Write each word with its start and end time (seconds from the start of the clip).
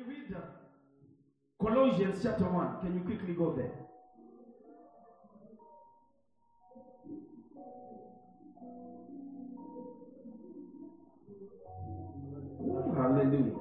you 0.00 0.06
read 0.06 0.34
uh, 0.34 0.40
Colossians 1.60 2.20
chapter 2.22 2.48
1, 2.48 2.80
can 2.80 2.94
you 2.94 3.00
quickly 3.00 3.34
go 3.34 3.54
there? 3.54 3.70
Hallelujah. 12.96 13.52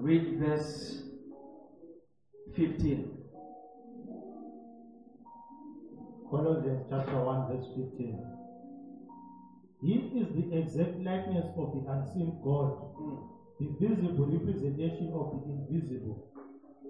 Read 0.00 0.38
verse 0.38 1.02
15. 2.56 3.10
Colossians 6.30 6.86
chapter 6.88 7.18
1, 7.20 7.46
verse 7.48 7.66
15. 7.76 8.26
He 9.82 9.94
is 10.20 10.28
the 10.34 10.58
exact 10.58 10.98
likeness 11.04 11.46
of 11.58 11.72
the 11.74 11.92
unseen 11.92 12.40
God, 12.42 13.33
the 13.60 13.66
visible 13.80 14.26
representation 14.26 15.12
of 15.14 15.42
the 15.46 15.74
invisible. 15.74 16.28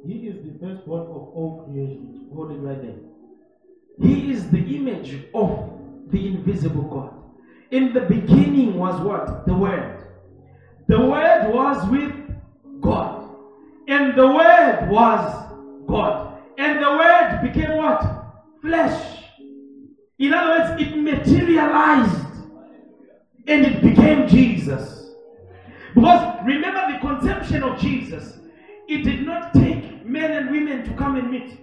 He 0.06 0.28
is 0.28 0.36
the 0.45 0.59
first 0.59 0.80
firstborn 0.80 1.02
of 1.02 1.32
all 1.34 1.64
creation. 1.66 2.28
Hold 2.32 2.52
it 2.52 2.59
right 2.59 2.80
there. 2.80 2.96
He 4.00 4.32
is 4.32 4.50
the 4.50 4.59
image 4.77 5.24
of 5.34 5.80
the 6.10 6.27
invisible 6.27 6.82
God. 6.82 7.14
In 7.70 7.92
the 7.92 8.02
beginning 8.02 8.78
was 8.78 9.00
what? 9.00 9.46
The 9.46 9.55
Word. 9.55 10.05
The 10.88 11.00
Word 11.00 11.52
was 11.52 11.91
with 11.91 12.12
God. 12.80 13.30
And 13.88 14.16
the 14.19 14.27
Word 14.27 14.88
was 14.91 15.86
God. 15.86 16.38
And 16.58 16.83
the 16.83 16.91
Word 16.91 17.41
became 17.42 17.77
what? 17.77 18.02
Flesh. 18.60 19.24
In 20.19 20.33
other 20.33 20.74
words, 20.74 20.83
it 20.83 20.96
materialized 20.96 22.27
and 23.46 23.66
it 23.66 23.83
became 23.83 24.28
Jesus. 24.28 24.94
Because 25.95 26.45
remember 26.45 26.93
the 26.93 26.98
conception 26.98 27.62
of 27.62 27.78
Jesus, 27.78 28.39
it 28.89 29.03
did 29.03 29.25
not 29.25 29.53
take 29.55 30.05
men 30.05 30.33
and 30.33 30.51
women 30.51 30.84
to 30.84 30.92
come 30.95 31.17
and 31.17 31.31
meet. 31.31 31.59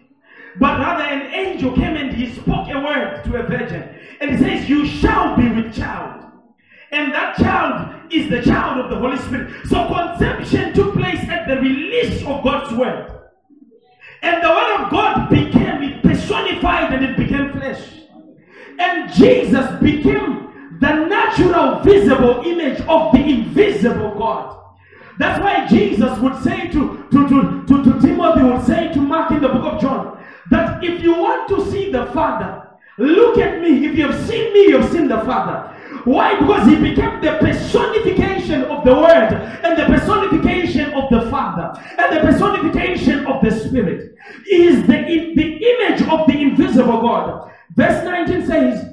But 0.59 0.79
rather, 0.79 1.03
an 1.03 1.33
angel 1.33 1.73
came 1.75 1.95
and 1.95 2.13
he 2.13 2.33
spoke 2.33 2.67
a 2.69 2.79
word 2.79 3.23
to 3.25 3.35
a 3.35 3.43
virgin. 3.43 3.95
And 4.19 4.31
he 4.31 4.37
says, 4.37 4.69
You 4.69 4.85
shall 4.85 5.35
be 5.35 5.49
with 5.49 5.73
child. 5.73 6.25
And 6.91 7.13
that 7.13 7.37
child 7.37 8.11
is 8.11 8.29
the 8.29 8.41
child 8.41 8.79
of 8.79 8.89
the 8.89 8.97
Holy 8.97 9.17
Spirit. 9.17 9.67
So 9.67 9.87
conception 9.87 10.73
took 10.73 10.93
place 10.93 11.23
at 11.29 11.47
the 11.47 11.55
release 11.57 12.21
of 12.25 12.43
God's 12.43 12.73
word. 12.75 13.21
And 14.21 14.43
the 14.43 14.49
word 14.49 14.81
of 14.81 14.91
God 14.91 15.29
became, 15.29 15.83
it 15.83 16.03
personified 16.03 16.93
and 16.93 17.05
it 17.05 17.17
became 17.17 17.51
flesh. 17.53 17.81
And 18.77 19.11
Jesus 19.13 19.79
became 19.81 20.40
the 20.81 21.05
natural, 21.05 21.79
visible 21.81 22.41
image 22.43 22.81
of 22.81 23.11
the 23.13 23.19
invisible 23.19 24.15
God. 24.17 24.57
That's 25.19 25.39
why 25.39 25.67
Jesus 25.67 26.17
would 26.17 26.41
say 26.41 26.69
to, 26.69 27.07
to, 27.11 27.29
to, 27.29 27.65
to, 27.67 27.83
to 27.83 28.01
Timothy, 28.01 28.41
would 28.43 28.65
say 28.65 28.91
to 28.91 28.99
Mark 28.99 29.29
in 29.29 29.41
the 29.41 29.49
book 29.49 29.73
of 29.73 29.79
John, 29.79 30.23
that 30.49 30.83
if 30.83 31.03
you 31.03 31.13
want 31.13 31.47
to 31.49 31.69
see 31.69 31.91
the 31.91 32.07
Father, 32.07 32.67
look 32.97 33.37
at 33.37 33.61
me. 33.61 33.85
If 33.85 33.95
you 33.95 34.07
have 34.07 34.27
seen 34.27 34.51
me, 34.53 34.69
you 34.69 34.79
have 34.79 34.91
seen 34.91 35.07
the 35.07 35.19
Father. 35.19 35.67
Why? 36.05 36.39
Because 36.39 36.67
he 36.67 36.75
became 36.75 37.21
the 37.21 37.37
personification 37.39 38.63
of 38.63 38.83
the 38.83 38.95
Word, 38.95 39.33
and 39.63 39.77
the 39.77 39.85
personification 39.85 40.93
of 40.95 41.11
the 41.11 41.29
Father, 41.29 41.79
and 41.99 42.17
the 42.17 42.21
personification 42.21 43.27
of 43.27 43.43
the 43.43 43.51
Spirit. 43.51 44.15
He 44.45 44.65
is 44.65 44.81
the, 44.87 45.33
the 45.35 45.57
image 45.73 46.01
of 46.09 46.25
the 46.25 46.41
invisible 46.41 47.01
God. 47.01 47.51
Verse 47.75 48.03
19 48.03 48.47
says, 48.47 48.91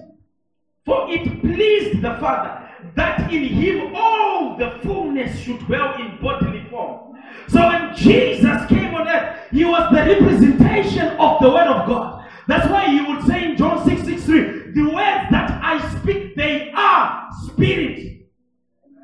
For 0.88 1.04
it 1.10 1.42
pleased 1.42 2.00
the 2.00 2.14
Father 2.14 2.66
that 2.94 3.30
in 3.30 3.44
him 3.44 3.94
all 3.94 4.56
the 4.56 4.70
fullness 4.82 5.38
should 5.38 5.58
dwell 5.66 6.00
in 6.00 6.16
bodily 6.18 6.64
form. 6.70 7.20
So 7.48 7.60
when 7.68 7.94
Jesus 7.94 8.64
came 8.70 8.94
on 8.94 9.06
earth, 9.06 9.36
he 9.50 9.66
was 9.66 9.86
the 9.92 9.98
representation 9.98 11.08
of 11.18 11.42
the 11.42 11.50
Word 11.50 11.66
of 11.66 11.86
God. 11.86 12.26
That's 12.46 12.70
why 12.70 12.86
he 12.86 13.02
would 13.02 13.22
say 13.26 13.50
in 13.50 13.58
John 13.58 13.84
6 13.86 14.02
6 14.02 14.24
3, 14.24 14.40
The 14.72 14.84
words 14.84 15.30
that 15.30 15.60
I 15.62 16.00
speak, 16.00 16.34
they 16.36 16.72
are 16.74 17.28
spirit 17.44 18.22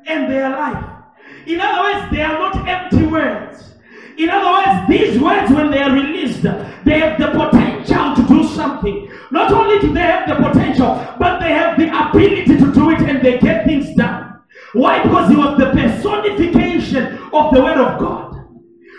and 0.07 0.31
they 0.31 0.41
are 0.41 0.57
life. 0.57 0.85
In 1.45 1.61
other 1.61 1.83
words, 1.83 2.11
they 2.11 2.23
are 2.23 2.39
not 2.39 2.67
empty 2.67 3.05
words. 3.05 3.75
In 4.17 4.31
other 4.31 4.49
words, 4.49 4.89
these 4.89 5.21
words, 5.21 5.51
when 5.51 5.69
they 5.69 5.83
are 5.83 5.93
released, 5.93 6.41
they 6.41 6.99
have 6.99 7.19
the 7.19 7.27
potential 7.27 8.15
to 8.15 8.27
do 8.27 8.43
something. 8.47 9.11
Not 9.35 9.51
only 9.51 9.79
do 9.79 9.93
they 9.93 9.99
have 9.99 10.29
the 10.29 10.35
potential, 10.35 10.95
but 11.19 11.39
they 11.41 11.49
have 11.49 11.77
the 11.77 11.87
ability 11.87 12.55
to 12.55 12.71
do 12.71 12.91
it 12.91 13.01
and 13.01 13.21
they 13.21 13.37
get 13.37 13.65
things 13.65 13.93
done. 13.93 14.39
Why? 14.71 15.03
Because 15.03 15.29
he 15.29 15.35
was 15.35 15.57
the 15.57 15.71
personification 15.71 17.17
of 17.33 17.53
the 17.53 17.61
Word 17.61 17.77
of 17.77 17.99
God. 17.99 18.47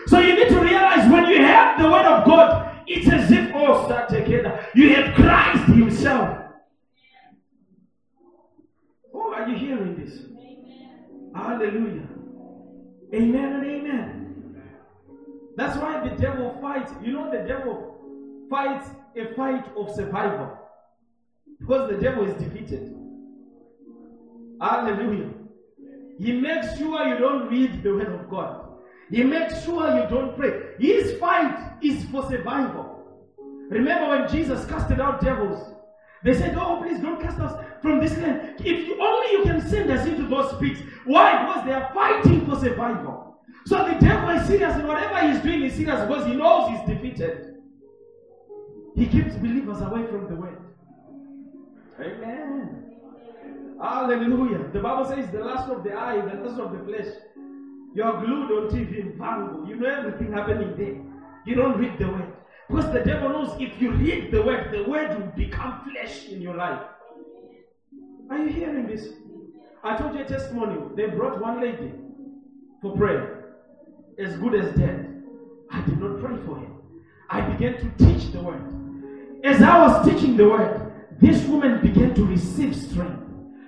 So 0.08 0.18
you 0.18 0.34
need 0.34 0.50
to 0.50 0.60
realize 0.60 1.10
when 1.10 1.24
you 1.30 1.38
have 1.38 1.80
the 1.80 1.90
Word 1.90 2.04
of 2.04 2.26
God, 2.26 2.82
it's 2.86 3.10
as 3.10 3.32
if 3.32 3.54
all 3.54 3.86
start 3.86 4.10
together. 4.10 4.62
You 4.74 4.94
have 4.94 5.14
Christ 5.14 5.64
Himself. 5.68 6.38
Oh, 9.14 9.32
are 9.32 9.48
you 9.48 9.56
hearing 9.56 9.96
this? 9.96 10.18
Hallelujah. 11.34 12.08
Amen 13.14 13.52
and 13.54 13.64
amen. 13.64 14.62
That's 15.56 15.78
why 15.78 16.06
the 16.06 16.14
devil 16.14 16.58
fights. 16.60 16.92
You 17.02 17.14
know, 17.14 17.30
the 17.30 17.48
devil 17.48 17.96
fights 18.48 18.90
a 19.16 19.34
fight 19.34 19.66
of 19.76 19.94
survival 19.94 20.58
because 21.58 21.90
the 21.90 21.96
devil 21.96 22.24
is 22.24 22.34
defeated. 22.42 22.94
Hallelujah. 24.60 25.30
He 26.18 26.32
makes 26.32 26.78
sure 26.78 27.06
you 27.06 27.18
don't 27.18 27.48
read 27.50 27.82
the 27.82 27.94
word 27.94 28.08
of 28.08 28.28
God. 28.30 28.68
He 29.10 29.22
makes 29.22 29.64
sure 29.64 29.86
you 29.94 30.08
don't 30.08 30.36
pray. 30.36 30.74
His 30.78 31.18
fight 31.18 31.76
is 31.82 32.04
for 32.04 32.28
survival. 32.28 32.96
Remember 33.68 34.08
when 34.10 34.28
Jesus 34.28 34.66
casted 34.66 35.00
out 35.00 35.20
devils? 35.20 35.74
They 36.24 36.34
said, 36.34 36.56
Oh, 36.58 36.80
please 36.82 37.00
don't 37.00 37.20
cast 37.20 37.38
us 37.38 37.64
from 37.82 38.00
this 38.00 38.16
land. 38.18 38.56
If 38.60 38.88
you, 38.88 39.00
only 39.00 39.32
you 39.32 39.42
can 39.44 39.68
send 39.68 39.90
us 39.90 40.06
into 40.06 40.26
those 40.26 40.58
pits. 40.58 40.80
Why? 41.04 41.44
Because 41.46 41.64
they 41.66 41.72
are 41.72 41.90
fighting 41.94 42.46
for 42.46 42.58
survival. 42.58 43.40
So 43.66 43.84
the 43.84 43.94
devil 43.94 44.30
is 44.30 44.46
serious, 44.46 44.74
and 44.74 44.88
whatever 44.88 45.20
he's 45.28 45.40
doing 45.42 45.62
is 45.62 45.74
serious 45.74 46.00
because 46.06 46.26
he 46.26 46.34
knows 46.34 46.70
he's 46.70 46.88
defeated. 46.88 47.55
He 48.96 49.06
keeps 49.06 49.36
believers 49.36 49.82
away 49.82 50.06
from 50.06 50.26
the 50.26 50.36
word. 50.36 50.58
Amen. 52.00 52.96
Hallelujah. 53.80 54.70
The 54.72 54.80
Bible 54.80 55.04
says 55.04 55.30
the 55.30 55.40
lust 55.40 55.68
of 55.68 55.84
the 55.84 55.92
eye, 55.92 56.20
the 56.22 56.42
lust 56.42 56.58
of 56.58 56.72
the 56.72 56.82
flesh. 56.84 57.14
You 57.94 58.02
are 58.02 58.24
glued 58.24 58.50
on 58.52 58.70
TV 58.70 59.00
in 59.00 59.12
Vango. 59.18 59.68
You 59.68 59.76
know 59.76 59.86
everything 59.86 60.32
happening 60.32 60.74
there. 60.76 60.96
You 61.44 61.54
don't 61.54 61.78
read 61.78 61.98
the 61.98 62.08
word. 62.08 62.32
Because 62.68 62.90
the 62.92 63.00
devil 63.00 63.28
knows 63.28 63.54
if 63.60 63.80
you 63.80 63.92
read 63.92 64.32
the 64.32 64.42
word, 64.42 64.70
the 64.72 64.88
word 64.88 65.18
will 65.18 65.32
become 65.36 65.90
flesh 65.90 66.28
in 66.28 66.40
your 66.40 66.56
life. 66.56 66.80
Are 68.30 68.38
you 68.38 68.48
hearing 68.48 68.86
this? 68.86 69.08
I 69.84 69.96
told 69.96 70.14
you 70.14 70.22
a 70.22 70.24
testimony. 70.24 70.80
They 70.96 71.06
brought 71.06 71.40
one 71.40 71.60
lady 71.60 71.92
for 72.82 72.96
prayer, 72.96 73.54
as 74.18 74.36
good 74.38 74.54
as 74.54 74.74
dead. 74.74 75.22
I 75.70 75.82
did 75.82 76.00
not 76.00 76.18
pray 76.18 76.36
for 76.44 76.56
him. 76.56 76.72
I 77.28 77.42
began 77.42 77.74
to 77.78 78.04
teach 78.04 78.32
the 78.32 78.40
word. 78.40 78.75
As 79.46 79.62
I 79.62 79.78
was 79.78 80.04
teaching 80.04 80.36
the 80.36 80.48
word, 80.48 80.92
this 81.20 81.44
woman 81.44 81.80
began 81.80 82.12
to 82.14 82.24
receive 82.24 82.74
strength. 82.74 83.22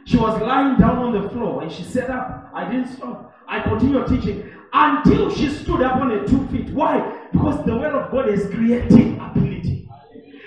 She 0.06 0.16
was 0.16 0.42
lying 0.42 0.76
down 0.76 0.98
on 0.98 1.12
the 1.12 1.30
floor 1.30 1.62
and 1.62 1.70
she 1.70 1.84
sat 1.84 2.10
up. 2.10 2.50
Ah, 2.52 2.58
I 2.58 2.68
didn't 2.68 2.88
stop. 2.96 3.32
I 3.46 3.60
continued 3.60 4.08
teaching 4.08 4.50
until 4.72 5.32
she 5.32 5.48
stood 5.48 5.82
up 5.82 6.00
on 6.00 6.10
her 6.10 6.26
two 6.26 6.44
feet. 6.48 6.70
Why? 6.70 7.28
Because 7.30 7.64
the 7.64 7.76
word 7.76 7.94
of 7.94 8.10
God 8.10 8.28
is 8.28 8.52
creative 8.52 9.20
ability. 9.20 9.88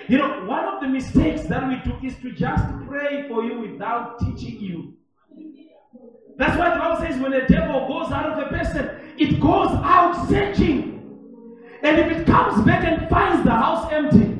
You 0.09 0.17
know, 0.17 0.43
one 0.47 0.65
of 0.65 0.81
the 0.81 0.89
mistakes 0.89 1.43
that 1.43 1.65
we 1.65 1.77
do 1.89 1.95
is 2.05 2.17
to 2.17 2.33
just 2.33 2.65
pray 2.85 3.25
for 3.29 3.45
you 3.45 3.61
without 3.61 4.19
teaching 4.19 4.59
you. 4.59 4.97
That's 6.35 6.57
why 6.57 6.73
the 6.73 6.79
Bible 6.81 7.05
says 7.05 7.17
when 7.21 7.31
a 7.31 7.47
devil 7.47 7.87
goes 7.87 8.11
out 8.11 8.29
of 8.33 8.37
a 8.37 8.49
person, 8.49 8.89
it 9.17 9.39
goes 9.39 9.71
out 9.71 10.27
searching. 10.27 10.99
And 11.83 11.99
if 11.99 12.17
it 12.17 12.27
comes 12.27 12.65
back 12.65 12.83
and 12.83 13.09
finds 13.09 13.45
the 13.45 13.51
house 13.51 13.89
empty, 13.93 14.30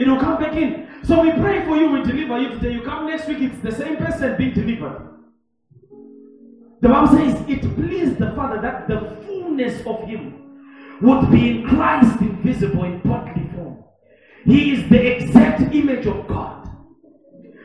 it 0.00 0.08
will 0.08 0.18
come 0.18 0.40
back 0.40 0.54
in. 0.54 0.88
So 1.04 1.22
we 1.22 1.30
pray 1.32 1.62
for 1.66 1.76
you, 1.76 1.90
we 1.90 2.02
deliver 2.02 2.40
you 2.40 2.48
today. 2.50 2.72
You 2.72 2.80
come 2.80 3.06
next 3.06 3.28
week, 3.28 3.40
it's 3.40 3.60
the 3.60 3.70
same 3.70 3.98
person 3.98 4.34
being 4.38 4.54
delivered. 4.54 5.08
The 6.80 6.88
Bible 6.88 7.08
says 7.08 7.44
it 7.46 7.60
pleased 7.74 8.18
the 8.18 8.32
Father 8.32 8.62
that 8.62 8.88
the 8.88 9.16
fullness 9.26 9.86
of 9.86 10.08
Him 10.08 10.62
would 11.02 11.30
be 11.30 11.50
in 11.50 11.68
Christ 11.68 12.18
invisible 12.22 12.84
in 12.84 13.00
bodily 13.00 13.46
form. 13.54 13.84
He 14.46 14.72
is 14.72 14.88
the 14.88 15.16
exact 15.16 15.74
image 15.74 16.06
of 16.06 16.26
God. 16.26 16.70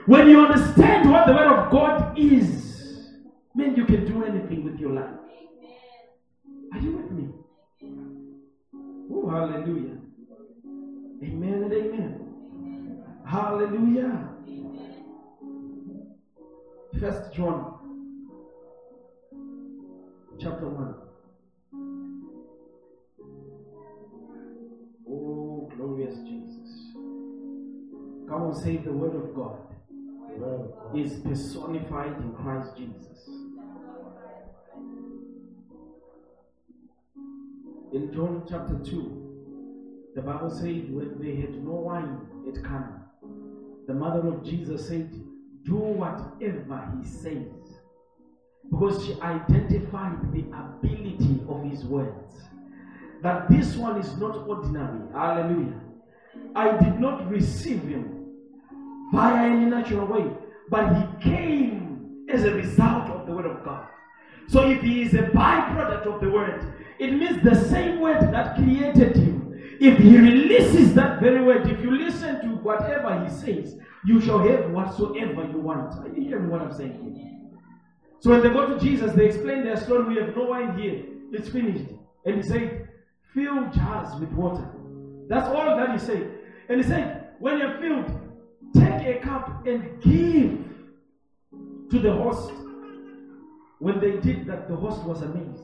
When 0.06 0.28
you 0.28 0.46
understand 0.46 1.10
what 1.10 1.28
the 1.28 1.34
Word 1.34 1.48
of 1.48 1.72
God 1.72 2.20
is, 2.20 3.12
man, 3.56 3.78
you 3.78 3.86
can 3.86 4.06
do 4.06 4.26
anything 4.26 4.66
with 4.66 4.78
your 4.78 4.92
life. 4.92 5.16
Are 6.74 6.80
you 6.80 6.98
with 6.98 7.12
me? 7.12 7.30
Oh, 9.10 9.30
hallelujah. 9.30 10.00
Amen 11.24 11.64
and 11.64 11.74
amen. 11.74 12.25
Hallelujah. 13.26 14.30
First 17.00 17.34
John 17.34 17.74
chapter 20.40 20.68
1. 20.68 20.96
Oh, 25.10 25.72
glorious 25.76 26.16
Jesus. 26.20 26.94
Come 28.30 28.44
and 28.44 28.56
say 28.58 28.78
the 28.78 28.94
word 28.94 29.16
of 29.16 29.34
God 29.34 29.58
is 30.96 31.20
personified 31.22 32.18
in 32.18 32.32
Christ 32.34 32.78
Jesus. 32.78 33.28
In 37.92 38.14
John 38.14 38.44
chapter 38.48 38.78
2, 38.84 40.12
the 40.14 40.22
Bible 40.22 40.50
said 40.52 40.94
when 40.94 41.18
they 41.20 41.36
had 41.36 41.56
no 41.64 41.72
wine 41.72 42.20
it 42.46 42.64
came." 42.64 43.05
The 43.88 43.94
mother 43.94 44.28
of 44.28 44.44
Jesus 44.44 44.88
said, 44.88 45.12
Do 45.64 45.76
whatever 45.76 46.92
he 46.98 47.08
says. 47.08 47.48
Because 48.70 49.06
she 49.06 49.14
identified 49.22 50.34
the 50.34 50.44
ability 50.58 51.42
of 51.48 51.64
his 51.64 51.86
words. 51.86 52.34
That 53.22 53.50
this 53.50 53.76
one 53.76 54.00
is 54.00 54.18
not 54.18 54.48
ordinary. 54.48 55.00
Hallelujah. 55.14 55.82
I 56.56 56.78
did 56.78 57.00
not 57.00 57.30
receive 57.30 57.84
him 57.84 58.26
via 59.14 59.52
any 59.52 59.66
natural 59.66 60.08
way, 60.08 60.32
but 60.70 60.94
he 60.96 61.30
came 61.30 62.26
as 62.30 62.44
a 62.44 62.54
result 62.54 63.10
of 63.10 63.28
the 63.28 63.34
word 63.34 63.46
of 63.46 63.64
God. 63.64 63.88
So 64.48 64.70
if 64.70 64.82
he 64.82 65.04
is 65.04 65.14
a 65.14 65.24
byproduct 65.24 66.06
of 66.06 66.22
the 66.22 66.30
word, 66.30 66.74
it 67.00 67.14
means 67.14 67.44
the 67.44 67.56
same 67.56 68.00
word 68.00 68.22
that 68.34 68.56
created 68.56 69.16
him. 69.16 69.35
If 69.80 69.98
he 70.00 70.18
releases 70.18 70.94
that 70.94 71.22
very 71.22 71.44
word, 71.44 71.70
if 71.70 71.82
you 71.82 71.92
listen 71.92 72.42
to 72.42 72.48
whatever 72.58 73.24
he 73.24 73.30
says, 73.30 73.78
you 74.06 74.22
shall 74.22 74.40
have 74.40 74.72
whatsoever 74.72 75.48
you 75.52 75.60
want. 75.60 75.94
Are 76.00 76.08
you 76.10 76.28
hearing 76.28 76.50
what 76.50 76.62
I'm 76.62 76.74
saying? 76.74 77.32
So 78.20 78.32
when 78.32 78.42
they 78.42 78.50
go 78.50 78.68
to 78.68 78.80
Jesus, 78.80 79.14
they 79.14 79.26
explain 79.26 79.64
their 79.64 79.78
story. 79.78 80.16
We 80.16 80.22
have 80.22 80.36
no 80.36 80.46
wine 80.46 80.78
here. 80.78 81.04
It's 81.32 81.50
finished. 81.50 81.92
And 82.26 82.38
he 82.38 82.44
said, 82.44 82.90
fill 83.34 83.70
jars 83.72 84.20
with 84.20 84.32
water. 84.32 84.68
That's 85.28 85.48
all 85.48 85.76
that 85.76 85.92
he 85.92 86.00
said. 86.00 86.32
And 86.70 86.82
he 86.82 86.88
said, 86.88 87.30
when 87.40 87.60
you're 87.60 87.78
filled, 87.80 88.12
take 88.74 89.18
a 89.18 89.20
cup 89.20 89.68
and 89.68 90.02
give 90.02 90.66
to 91.92 92.00
the 92.00 92.12
host. 92.12 92.52
When 93.80 94.00
they 94.00 94.18
did 94.18 94.48
that, 94.48 94.70
the 94.70 94.76
host 94.76 95.04
was 95.04 95.22
amazed. 95.22 95.64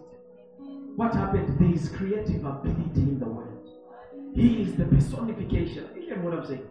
What 0.95 1.13
happened? 1.13 1.57
There 1.57 1.73
is 1.73 1.89
creative 1.89 2.43
ability 2.45 3.01
in 3.01 3.19
the 3.19 3.25
word. 3.25 3.50
He 4.33 4.61
is 4.61 4.75
the 4.75 4.85
personification. 4.85 5.89
You 5.95 6.01
hear 6.01 6.19
what 6.21 6.33
I'm 6.33 6.45
saying? 6.45 6.67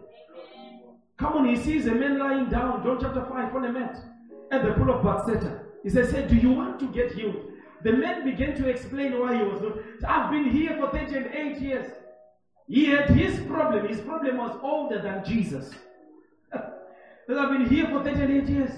Come 1.17 1.33
on, 1.33 1.49
he 1.49 1.55
sees 1.55 1.85
a 1.85 1.93
man 1.93 2.17
lying 2.17 2.49
down, 2.49 2.83
John 2.83 2.97
chapter 2.99 3.23
5, 3.23 3.55
on 3.55 3.65
a 3.65 3.71
mat 3.71 3.97
at 4.51 4.63
the 4.65 4.73
pool 4.73 4.91
of 4.91 5.03
Bethesda. 5.03 5.61
He 5.83 5.89
says, 5.89 6.09
say, 6.09 6.27
Do 6.27 6.35
you 6.35 6.51
want 6.51 6.79
to 6.79 6.87
get 6.87 7.13
healed? 7.13 7.35
The 7.83 7.93
man 7.93 8.23
began 8.23 8.55
to 8.55 8.67
explain 8.67 9.19
why 9.19 9.35
he 9.37 9.43
was 9.43 9.61
not. 9.61 9.77
I've 10.07 10.31
been 10.31 10.49
here 10.49 10.77
for 10.77 10.89
38 10.91 11.61
years. 11.61 11.91
He 12.67 12.85
had 12.85 13.09
his 13.09 13.39
problem. 13.47 13.87
His 13.87 13.99
problem 14.01 14.37
was 14.37 14.57
older 14.61 15.01
than 15.01 15.25
Jesus. 15.25 15.71
I've 16.53 17.49
been 17.49 17.67
here 17.67 17.87
for 17.87 18.03
38 18.03 18.47
years. 18.47 18.71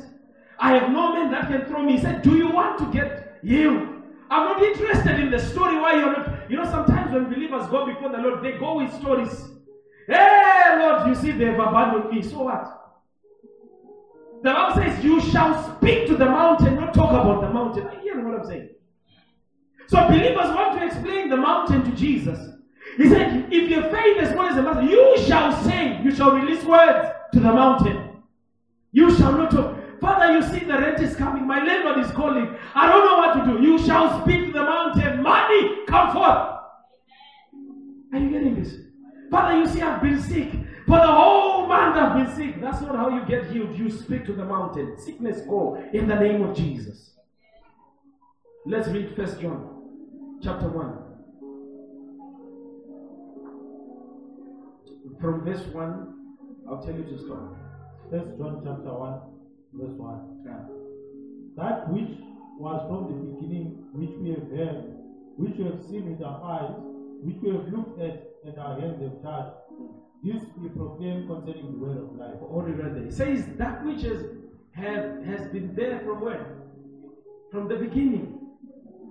I 0.60 0.78
have 0.78 0.92
no 0.92 1.14
man 1.14 1.32
that 1.32 1.48
can 1.48 1.66
throw 1.66 1.84
me. 1.84 1.94
He 1.94 2.02
said, 2.02 2.22
Do 2.22 2.38
you 2.38 2.50
want 2.50 2.78
to 2.80 2.86
get 2.92 3.40
healed? 3.44 3.90
I'm 4.30 4.46
not 4.46 4.64
interested 4.64 5.20
in 5.20 5.30
the 5.30 5.40
story 5.40 5.78
why 5.78 5.96
you're 5.96 6.12
not. 6.12 6.50
You 6.50 6.58
know, 6.58 6.66
sometimes 6.66 6.93
when 7.14 7.26
believers 7.34 7.68
go 7.70 7.86
before 7.86 8.10
the 8.10 8.18
Lord, 8.18 8.44
they 8.44 8.54
go 8.54 8.78
with 8.78 8.94
stories. 8.94 9.50
Hey, 10.08 10.76
Lord, 10.80 11.08
you 11.08 11.16
see, 11.16 11.32
they've 11.32 11.54
abandoned 11.54 12.10
me. 12.12 12.22
So 12.22 12.44
what? 12.44 12.80
The 14.44 14.52
Bible 14.52 14.76
says, 14.76 15.04
You 15.04 15.22
shall 15.22 15.78
speak 15.78 16.08
to 16.08 16.18
the 16.18 16.26
mountain, 16.26 16.76
not 16.76 16.94
talk 16.94 17.12
about 17.12 17.42
the 17.42 17.50
mountain. 17.50 17.88
Are 17.88 17.94
you 17.96 18.02
hearing 18.02 18.26
what 18.28 18.42
I'm 18.42 18.46
saying? 18.46 18.70
So 19.88 20.08
believers 20.08 20.54
want 20.54 20.80
to 20.80 20.86
explain 20.86 21.30
the 21.30 21.38
mountain 21.38 21.84
to 21.84 21.92
Jesus. 21.96 22.40
He 22.98 23.08
said, 23.08 23.48
If 23.52 23.70
your 23.70 23.84
faith 23.84 24.22
is 24.22 24.30
small 24.30 24.48
as 24.48 24.58
a 24.58 24.62
mountain, 24.62 24.90
you 24.90 25.18
shall 25.26 25.52
say, 25.64 26.02
you 26.04 26.14
shall 26.14 26.32
release 26.32 26.64
words 26.66 27.10
to 27.34 27.40
the 27.40 27.54
mountain. 27.54 28.10
You 28.92 29.16
shall 29.16 29.32
not 29.32 29.52
talk. 29.52 29.78
Father, 30.02 30.34
you 30.34 30.44
see 30.44 30.66
the 30.66 30.74
rent 30.74 31.00
is 31.00 31.16
coming. 31.16 31.48
My 31.48 31.64
landlord 31.64 32.06
is 32.06 32.12
calling. 32.12 32.54
I 32.76 32.88
don't 32.88 33.06
know 33.06 33.18
what 33.18 33.34
to 33.46 33.58
do. 33.58 33.64
You 33.66 33.80
shall 33.80 34.22
speak 34.22 34.48
to 34.48 34.52
the 34.52 34.64
mountain. 34.64 35.24
Money, 35.24 35.86
come 35.88 36.12
forth. 36.12 36.63
Are 38.14 38.20
you 38.20 38.30
getting 38.30 38.62
this? 38.62 38.76
Father, 39.32 39.58
you 39.58 39.68
see, 39.68 39.82
I've 39.82 40.02
been 40.02 40.22
sick. 40.22 40.52
For 40.86 40.98
the 40.98 41.08
whole 41.08 41.66
month 41.66 41.98
I've 41.98 42.16
been 42.16 42.36
sick. 42.36 42.62
That's 42.62 42.82
not 42.82 42.96
how 42.96 43.10
you 43.10 43.26
get 43.26 43.52
healed. 43.52 43.76
You 43.76 43.90
speak 43.90 44.26
to 44.26 44.34
the 44.34 44.46
mountain. 44.46 44.96
Sickness 45.00 45.42
go 45.48 45.84
in 45.94 46.08
the 46.08 46.16
name 46.16 46.44
of 46.44 46.56
Jesus. 46.56 47.16
Let's 48.66 48.88
read 48.90 49.16
First 49.16 49.42
John 49.42 50.40
chapter 50.44 50.68
1. 50.68 51.00
From 55.20 55.44
verse 55.44 55.66
1, 55.68 56.14
I'll 56.70 56.84
tell 56.84 56.94
you 56.94 57.04
to 57.04 57.18
stop. 57.18 57.56
First 58.12 58.38
John 58.38 58.62
chapter 58.64 58.94
1, 58.94 59.20
verse 59.74 59.98
1. 59.98 60.44
Yeah. 60.46 60.68
That 61.56 61.90
which 61.90 62.20
was 62.60 62.86
from 62.88 63.08
the 63.08 63.14
beginning, 63.34 63.86
which 63.94 64.12
we 64.20 64.30
have 64.32 64.50
heard, 64.52 64.84
which 65.38 65.56
we 65.58 65.64
have 65.66 65.82
seen 65.90 66.12
with 66.12 66.22
our 66.22 66.44
eyes, 66.44 66.93
which 67.24 67.38
we 67.42 67.52
have 67.52 67.68
looked 67.74 68.00
at, 68.02 68.28
and 68.46 68.58
our 68.60 68.80
hands 68.80 69.02
have 69.02 69.22
touched, 69.24 69.56
this 70.24 70.44
we 70.58 70.70
proclaim 70.70 71.28
concerning 71.28 71.72
the 71.72 71.78
word 71.78 71.98
of 71.98 72.16
life. 72.16 72.36
Already 72.42 72.74
read 72.74 72.96
there. 72.96 73.04
It 73.04 73.14
says 73.14 73.46
that 73.58 73.86
which 73.86 74.04
has, 74.04 74.26
have, 74.72 75.24
has 75.26 75.48
been 75.52 75.74
there 75.76 76.00
from 76.00 76.22
where? 76.22 76.58
From 77.52 77.68
the 77.68 77.76
beginning. 77.76 78.40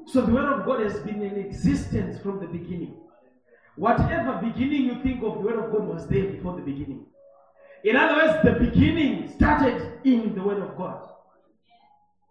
So 0.06 0.22
the 0.22 0.32
word 0.32 0.52
of 0.52 0.66
God 0.66 0.80
has 0.80 1.00
been 1.00 1.22
in 1.22 1.36
existence 1.36 2.20
from 2.20 2.40
the 2.40 2.46
beginning. 2.46 2.96
Whatever 3.76 4.40
beginning 4.42 4.84
you 4.84 5.02
think 5.02 5.22
of, 5.22 5.34
the 5.34 5.40
word 5.40 5.58
of 5.58 5.72
God 5.72 5.86
was 5.86 6.06
there 6.06 6.30
before 6.30 6.56
the 6.56 6.62
beginning. 6.62 7.06
In 7.84 7.96
other 7.96 8.14
words, 8.14 8.44
the 8.44 8.52
beginning 8.52 9.32
started 9.32 10.00
in 10.04 10.34
the 10.34 10.42
word 10.42 10.62
of 10.62 10.76
God. 10.76 11.08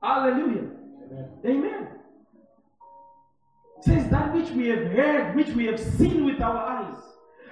Hallelujah. 0.01 0.69
Amen. 1.06 1.30
Amen. 1.45 1.88
Says 3.81 4.07
that 4.10 4.31
which 4.33 4.51
we 4.51 4.68
have 4.68 4.86
heard, 4.92 5.36
which 5.36 5.50
we 5.50 5.66
have 5.66 5.80
seen 5.80 6.24
with 6.24 6.39
our 6.39 6.57
eyes. 6.57 6.98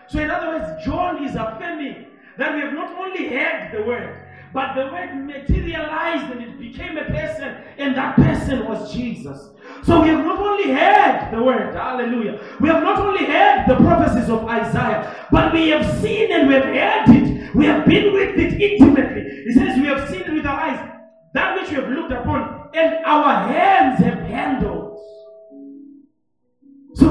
So, 0.09 0.19
in 0.19 0.29
other 0.29 0.49
words, 0.49 0.85
John 0.85 1.23
is 1.23 1.35
affirming 1.35 2.05
that 2.37 2.53
we 2.53 2.61
have 2.61 2.73
not 2.73 2.95
only 2.97 3.27
heard 3.27 3.71
the 3.73 3.83
word, 3.83 4.27
but 4.53 4.75
the 4.75 4.91
word 4.91 5.25
materialized 5.25 6.31
and 6.31 6.41
it 6.41 6.59
became 6.59 6.97
a 6.97 7.05
person, 7.05 7.57
and 7.79 7.95
that 7.95 8.15
person 8.15 8.65
was 8.65 8.93
Jesus. 8.93 9.49
So, 9.83 10.01
we 10.03 10.09
have 10.09 10.23
not 10.23 10.39
only 10.39 10.71
heard 10.71 11.29
the 11.31 11.41
word, 11.41 11.73
hallelujah. 11.73 12.39
We 12.59 12.69
have 12.69 12.83
not 12.83 12.99
only 12.99 13.25
heard 13.25 13.65
the 13.67 13.75
prophecies 13.77 14.29
of 14.29 14.45
Isaiah, 14.45 15.27
but 15.31 15.51
we 15.51 15.69
have 15.69 15.99
seen 15.99 16.31
and 16.31 16.47
we 16.47 16.53
have 16.53 16.65
heard 16.65 17.09
it. 17.09 17.55
We 17.55 17.65
have 17.65 17.87
been 17.87 18.13
with 18.13 18.37
it 18.37 18.61
intimately. 18.61 19.45
He 19.45 19.53
says 19.53 19.79
we 19.79 19.87
have 19.87 20.07
seen 20.07 20.21
it 20.21 20.33
with 20.33 20.45
our 20.45 20.59
eyes, 20.59 20.91
that 21.33 21.55
which 21.59 21.69
we 21.69 21.75
have 21.75 21.89
looked 21.89 22.11
upon, 22.11 22.69
and 22.75 23.03
our 23.03 23.47
hands 23.47 23.99
have 24.03 24.19
handled. 24.19 24.88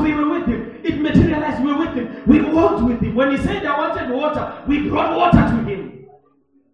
We 0.09 0.15
were 0.15 0.39
with 0.39 0.47
him. 0.49 0.81
It 0.83 1.01
materialized. 1.01 1.63
We 1.63 1.73
were 1.73 1.79
with 1.81 1.95
him. 1.95 2.23
We 2.27 2.41
walked 2.41 2.83
with 2.83 3.01
him. 3.01 3.15
When 3.15 3.31
he 3.31 3.37
said, 3.37 3.67
I 3.67 3.79
wanted 3.79 4.11
water, 4.11 4.65
we 4.67 4.89
brought 4.89 5.17
water 5.17 5.39
to 5.39 5.65
him. 5.65 6.07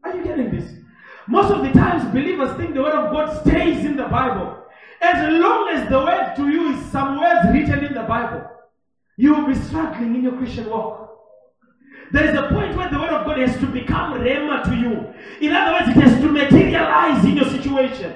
Are 0.04 0.16
you 0.16 0.22
getting 0.22 0.50
this? 0.50 0.70
Most 1.26 1.50
of 1.50 1.62
the 1.62 1.72
times, 1.72 2.04
believers 2.12 2.56
think 2.56 2.74
the 2.74 2.82
word 2.82 2.94
of 2.94 3.12
God 3.12 3.40
stays 3.40 3.84
in 3.84 3.96
the 3.96 4.04
Bible. 4.04 4.62
As 5.00 5.32
long 5.40 5.68
as 5.70 5.88
the 5.88 5.98
word 5.98 6.34
to 6.36 6.48
you 6.48 6.74
is 6.74 6.84
some 6.92 7.18
words 7.18 7.40
written 7.52 7.84
in 7.84 7.94
the 7.94 8.04
Bible, 8.04 8.48
you 9.16 9.34
will 9.34 9.48
be 9.48 9.54
struggling 9.54 10.14
in 10.14 10.22
your 10.22 10.36
Christian 10.36 10.70
walk. 10.70 11.10
There 12.12 12.28
is 12.28 12.38
a 12.38 12.48
point 12.48 12.76
where 12.76 12.88
the 12.88 12.98
word 12.98 13.10
of 13.10 13.26
God 13.26 13.38
has 13.38 13.58
to 13.58 13.66
become 13.66 14.20
rhema 14.20 14.62
to 14.64 14.76
you. 14.76 15.12
In 15.40 15.52
other 15.56 15.72
words, 15.72 15.96
it 15.96 16.00
has 16.02 16.20
to 16.20 16.28
materialize 16.28 17.24
in 17.24 17.36
your 17.36 17.48
situation. 17.48 18.14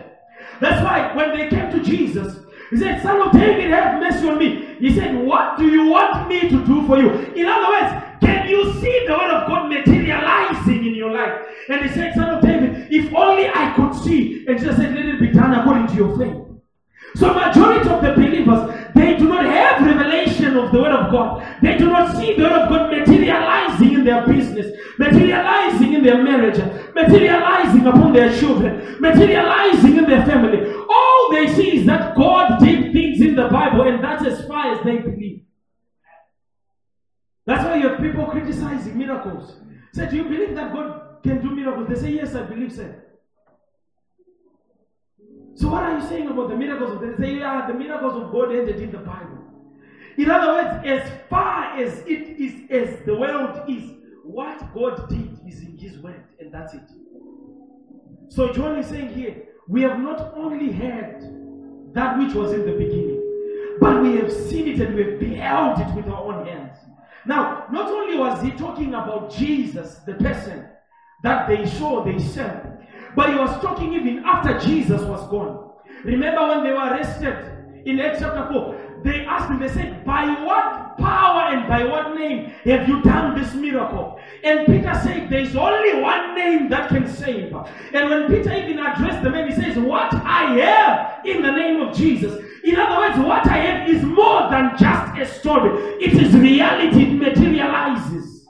That's 0.60 0.82
why 0.84 1.14
when 1.14 1.36
they 1.36 1.48
came 1.48 1.70
to 1.72 1.82
Jesus, 1.82 2.36
he 2.70 2.76
said, 2.76 3.02
Son 3.02 3.20
of 3.20 3.32
David, 3.32 3.70
have 3.70 4.00
mercy 4.00 4.28
on 4.28 4.38
me. 4.38 4.76
He 4.78 4.94
said, 4.94 5.14
What 5.16 5.58
do 5.58 5.66
you 5.66 5.88
want 5.88 6.28
me 6.28 6.48
to 6.48 6.64
do 6.66 6.86
for 6.86 6.98
you? 6.98 7.10
In 7.10 7.46
other 7.46 7.68
words, 7.68 8.04
can 8.20 8.48
you 8.48 8.72
see 8.74 9.06
the 9.06 9.12
word 9.12 9.30
of 9.30 9.48
God 9.48 9.68
materializing 9.68 10.86
in 10.86 10.94
your 10.94 11.12
life? 11.12 11.46
And 11.68 11.88
he 11.88 11.94
said, 11.94 12.14
Son 12.14 12.28
of 12.28 12.42
David, 12.42 12.88
if 12.90 13.12
only 13.14 13.48
I 13.48 13.72
could 13.74 13.94
see. 13.94 14.44
And 14.46 14.58
Jesus 14.58 14.76
said, 14.76 14.94
Let 14.94 15.06
it 15.06 15.20
be 15.20 15.28
done 15.28 15.54
according 15.54 15.86
to 15.88 15.94
your 15.94 16.18
faith. 16.18 16.48
So 17.14 17.32
majority 17.32 17.88
of 17.88 18.02
the 18.02 18.12
believers, 18.12 18.92
they 18.94 19.16
do 19.16 19.28
not 19.28 19.44
have 19.44 19.84
revelation 19.84 20.56
of 20.56 20.70
the 20.70 20.78
word 20.78 20.92
of 20.92 21.10
God. 21.10 21.44
They 21.62 21.78
do 21.78 21.88
not 21.88 22.16
see 22.16 22.34
the 22.34 22.42
word 22.42 22.52
of 22.52 22.68
God 22.68 22.90
materializing 22.90 23.94
in 23.94 24.04
their 24.04 24.26
business, 24.26 24.76
materializing 24.98 25.94
in 25.94 26.02
their 26.02 26.22
marriage, 26.22 26.58
materializing 26.94 27.86
upon 27.86 28.12
their 28.12 28.36
children, 28.38 29.00
materializing 29.00 29.96
in 29.96 30.04
their 30.04 30.24
family. 30.26 30.70
All 30.70 31.07
they 31.30 31.46
see 31.54 31.78
is 31.78 31.86
that 31.86 32.16
God 32.16 32.58
did 32.60 32.92
things 32.92 33.20
in 33.20 33.34
the 33.34 33.48
Bible, 33.48 33.82
and 33.82 34.02
that's 34.02 34.24
as 34.24 34.46
far 34.46 34.74
as 34.74 34.84
they 34.84 34.98
believe. 34.98 35.42
That's 37.46 37.64
why 37.64 37.76
you 37.76 37.88
have 37.88 38.00
people 38.00 38.26
criticizing 38.26 38.98
miracles. 38.98 39.56
Say, 39.92 40.08
do 40.10 40.16
you 40.16 40.24
believe 40.24 40.54
that 40.54 40.72
God 40.72 41.22
can 41.22 41.40
do 41.40 41.50
miracles? 41.50 41.88
They 41.88 41.94
say, 41.94 42.10
yes, 42.10 42.34
I 42.34 42.42
believe 42.42 42.72
so. 42.72 42.94
So 45.54 45.68
what 45.68 45.82
are 45.82 45.98
you 45.98 46.06
saying 46.06 46.28
about 46.28 46.50
the 46.50 46.56
miracles 46.56 46.92
of 46.92 47.00
God? 47.00 47.16
They 47.16 47.24
say, 47.24 47.38
yeah, 47.38 47.66
the 47.66 47.74
miracles 47.74 48.22
of 48.22 48.30
God 48.30 48.54
ended 48.54 48.80
in 48.80 48.92
the 48.92 48.98
Bible. 48.98 49.38
In 50.16 50.30
other 50.30 50.52
words, 50.52 50.86
as 50.86 51.10
far 51.30 51.80
as 51.80 52.00
it 52.00 52.38
is, 52.38 52.70
as 52.70 53.04
the 53.06 53.16
world 53.16 53.68
is, 53.68 53.92
what 54.24 54.74
God 54.74 55.08
did 55.08 55.40
is 55.46 55.62
in 55.62 55.78
his 55.78 55.98
word, 55.98 56.22
and 56.38 56.52
that's 56.52 56.74
it. 56.74 56.88
So 58.28 58.52
John 58.52 58.78
is 58.78 58.86
saying 58.86 59.14
here, 59.14 59.47
we 59.68 59.82
have 59.82 60.00
not 60.00 60.32
only 60.34 60.72
heard 60.72 61.92
that 61.92 62.18
which 62.18 62.34
was 62.34 62.52
in 62.52 62.64
the 62.64 62.72
beginning, 62.72 63.22
but 63.80 64.02
we 64.02 64.16
have 64.16 64.32
seen 64.32 64.66
it 64.66 64.80
and 64.80 64.94
we 64.94 65.04
have 65.04 65.20
beheld 65.20 65.78
it 65.78 65.94
with 65.94 66.06
our 66.08 66.24
own 66.24 66.46
hands. 66.46 66.76
Now, 67.26 67.66
not 67.70 67.90
only 67.90 68.16
was 68.16 68.42
he 68.42 68.50
talking 68.52 68.94
about 68.94 69.30
Jesus, 69.30 69.96
the 70.06 70.14
person 70.14 70.66
that 71.22 71.46
they 71.48 71.66
saw, 71.66 72.02
they 72.02 72.18
served, 72.18 72.66
but 73.14 73.28
he 73.28 73.36
was 73.36 73.50
talking 73.60 73.92
even 73.92 74.24
after 74.24 74.58
Jesus 74.58 75.02
was 75.02 75.28
gone. 75.28 75.70
Remember 76.04 76.48
when 76.48 76.64
they 76.64 76.72
were 76.72 76.78
arrested 76.78 77.82
in 77.84 78.00
Acts 78.00 78.20
chapter 78.20 78.48
4? 78.50 78.87
They 79.04 79.24
asked 79.24 79.50
him, 79.50 79.60
they 79.60 79.68
said, 79.68 80.04
By 80.04 80.26
what 80.42 80.98
power 80.98 81.54
and 81.54 81.68
by 81.68 81.84
what 81.84 82.14
name 82.14 82.46
have 82.64 82.88
you 82.88 83.02
done 83.02 83.38
this 83.38 83.54
miracle? 83.54 84.20
And 84.42 84.66
Peter 84.66 84.92
said, 85.02 85.30
There's 85.30 85.54
only 85.54 86.02
one 86.02 86.34
name 86.34 86.68
that 86.70 86.88
can 86.88 87.08
save. 87.08 87.54
And 87.92 88.10
when 88.10 88.26
Peter 88.28 88.52
even 88.52 88.78
addressed 88.78 89.22
the 89.22 89.30
man, 89.30 89.48
he 89.48 89.54
says, 89.54 89.76
What 89.76 90.12
I 90.14 90.58
have 90.60 91.26
in 91.26 91.42
the 91.42 91.52
name 91.52 91.80
of 91.80 91.96
Jesus. 91.96 92.44
In 92.64 92.76
other 92.76 92.98
words, 92.98 93.18
what 93.26 93.46
I 93.46 93.58
have 93.58 93.88
is 93.88 94.02
more 94.02 94.50
than 94.50 94.76
just 94.76 95.18
a 95.18 95.38
story, 95.38 95.70
it 96.02 96.12
is 96.12 96.34
reality, 96.34 97.04
it 97.04 97.14
materializes. 97.14 98.46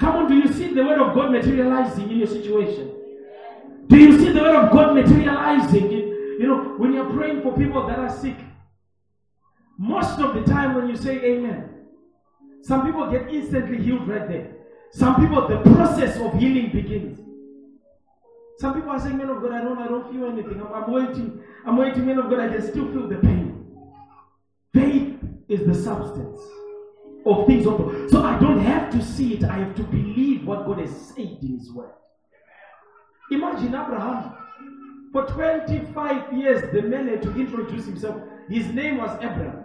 Come 0.00 0.16
on, 0.16 0.28
do 0.28 0.36
you 0.36 0.52
see 0.52 0.72
the 0.72 0.84
word 0.84 1.00
of 1.00 1.14
God 1.14 1.32
materializing 1.32 2.10
in 2.10 2.18
your 2.18 2.26
situation? 2.26 2.94
Do 3.88 3.96
you 3.96 4.18
see 4.18 4.32
the 4.32 4.40
word 4.40 4.56
of 4.56 4.72
God 4.72 4.94
materializing? 4.94 5.92
In, 5.92 6.07
you 6.38 6.46
know, 6.46 6.74
when 6.76 6.92
you're 6.92 7.10
praying 7.10 7.42
for 7.42 7.56
people 7.56 7.86
that 7.86 7.98
are 7.98 8.10
sick, 8.10 8.36
most 9.76 10.18
of 10.20 10.34
the 10.34 10.42
time 10.42 10.74
when 10.74 10.88
you 10.88 10.96
say 10.96 11.16
amen, 11.16 11.70
some 12.62 12.86
people 12.86 13.10
get 13.10 13.28
instantly 13.28 13.82
healed 13.82 14.08
right 14.08 14.28
there. 14.28 14.52
Some 14.92 15.16
people, 15.16 15.46
the 15.46 15.58
process 15.74 16.16
of 16.18 16.38
healing 16.38 16.70
begins. 16.72 17.20
Some 18.58 18.74
people 18.74 18.90
are 18.90 18.98
saying, 18.98 19.16
man 19.16 19.28
of 19.30 19.42
God, 19.42 19.52
I 19.52 19.60
don't, 19.62 19.78
I 19.78 19.86
don't 19.86 20.12
feel 20.12 20.26
anything. 20.26 20.60
I'm, 20.60 20.72
I'm 20.72 20.92
waiting. 20.92 21.40
I'm 21.64 21.76
waiting, 21.76 22.06
man 22.06 22.18
of 22.18 22.30
God, 22.30 22.40
I 22.40 22.48
can 22.48 22.62
still 22.62 22.90
feel 22.92 23.08
the 23.08 23.16
pain. 23.16 23.66
Faith 24.74 25.18
is 25.48 25.66
the 25.66 25.74
substance 25.74 26.40
of 27.24 27.46
things. 27.46 27.64
So 27.64 28.22
I 28.22 28.38
don't 28.38 28.60
have 28.60 28.90
to 28.92 29.02
see 29.02 29.34
it. 29.34 29.44
I 29.44 29.58
have 29.58 29.74
to 29.76 29.82
believe 29.82 30.46
what 30.46 30.66
God 30.66 30.80
has 30.80 30.90
said 30.90 31.38
in 31.42 31.58
His 31.58 31.70
Word. 31.72 31.90
Imagine 33.30 33.68
Abraham. 33.68 34.34
For 35.12 35.26
25 35.26 36.32
years, 36.32 36.72
the 36.72 36.82
man 36.82 37.08
had 37.08 37.22
to 37.22 37.34
introduce 37.34 37.86
himself. 37.86 38.20
His 38.48 38.66
name 38.68 38.98
was 38.98 39.14
Abraham. 39.16 39.64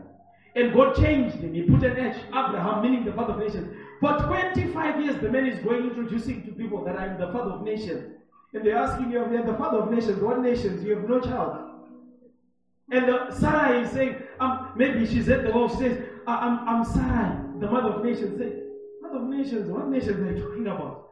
And 0.55 0.73
God 0.73 0.95
changed 0.95 1.37
him. 1.37 1.53
He 1.53 1.63
put 1.63 1.83
an 1.83 1.97
H, 1.97 2.17
Abraham, 2.27 2.83
meaning 2.83 3.05
the 3.05 3.13
father 3.13 3.33
of 3.33 3.39
nations. 3.39 3.75
For 3.99 4.13
25 4.19 5.01
years, 5.01 5.15
the 5.21 5.29
man 5.29 5.47
is 5.47 5.59
going 5.63 5.85
introducing 5.85 6.43
to 6.45 6.51
people 6.51 6.85
that 6.85 6.97
I'm 6.97 7.17
the 7.17 7.27
father 7.27 7.51
of 7.51 7.63
nations. 7.63 8.13
And 8.53 8.63
they're 8.63 8.77
asking 8.77 9.11
you, 9.11 9.19
you're 9.19 9.45
the 9.45 9.57
father 9.57 9.79
of 9.79 9.91
nations. 9.91 10.21
What 10.21 10.41
nations? 10.41 10.83
You 10.83 10.95
have 10.95 11.09
no 11.09 11.19
child. 11.19 11.73
And 12.91 13.05
uh, 13.05 13.25
the, 13.29 13.35
Sarah 13.35 13.81
is 13.81 13.89
saying, 13.91 14.17
um, 14.39 14.73
maybe 14.75 15.05
she's 15.05 15.27
at 15.29 15.43
the 15.43 15.51
wall. 15.51 15.67
She 15.69 15.77
says, 15.77 15.97
uh, 16.27 16.31
um, 16.31 16.59
um, 16.59 16.65
I'm, 16.67 16.75
I'm 16.75 16.85
Sarah, 16.85 17.53
the 17.59 17.67
mother 17.69 17.89
of 17.89 18.05
nations. 18.05 18.37
Say, 18.37 18.53
mother 19.01 19.17
of 19.17 19.23
nations, 19.23 19.69
what 19.69 19.87
nations 19.87 20.19
are 20.19 20.35
you 20.35 20.43
talking 20.43 20.67
about? 20.67 21.09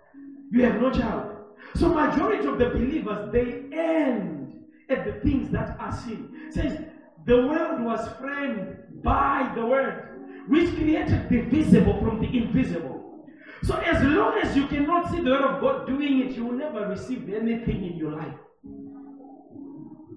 You 0.51 0.63
have 0.63 0.79
no 0.79 0.91
child. 0.91 1.30
So 1.75 1.89
majority 1.89 2.47
of 2.47 2.57
the 2.57 2.69
believers, 2.69 3.31
they 3.31 3.63
end 3.75 4.65
at 4.89 5.05
the 5.05 5.13
things 5.21 5.49
that 5.51 5.77
are 5.79 5.91
seen. 5.91 6.29
It 6.47 6.53
says, 6.53 6.79
the 7.25 7.37
world 7.37 7.81
was 7.81 8.07
framed 8.19 8.77
by 9.03 9.51
the 9.55 9.65
word, 9.65 10.47
which 10.47 10.73
created 10.75 11.29
the 11.29 11.41
visible 11.41 11.99
from 11.99 12.19
the 12.19 12.27
invisible. 12.37 13.27
So 13.63 13.75
as 13.75 14.03
long 14.03 14.39
as 14.39 14.55
you 14.55 14.67
cannot 14.67 15.11
see 15.11 15.21
the 15.21 15.29
word 15.29 15.41
of 15.41 15.61
God 15.61 15.87
doing 15.87 16.19
it, 16.21 16.31
you 16.35 16.45
will 16.45 16.57
never 16.57 16.87
receive 16.87 17.29
anything 17.29 17.85
in 17.85 17.95
your 17.95 18.11
life. 18.11 18.33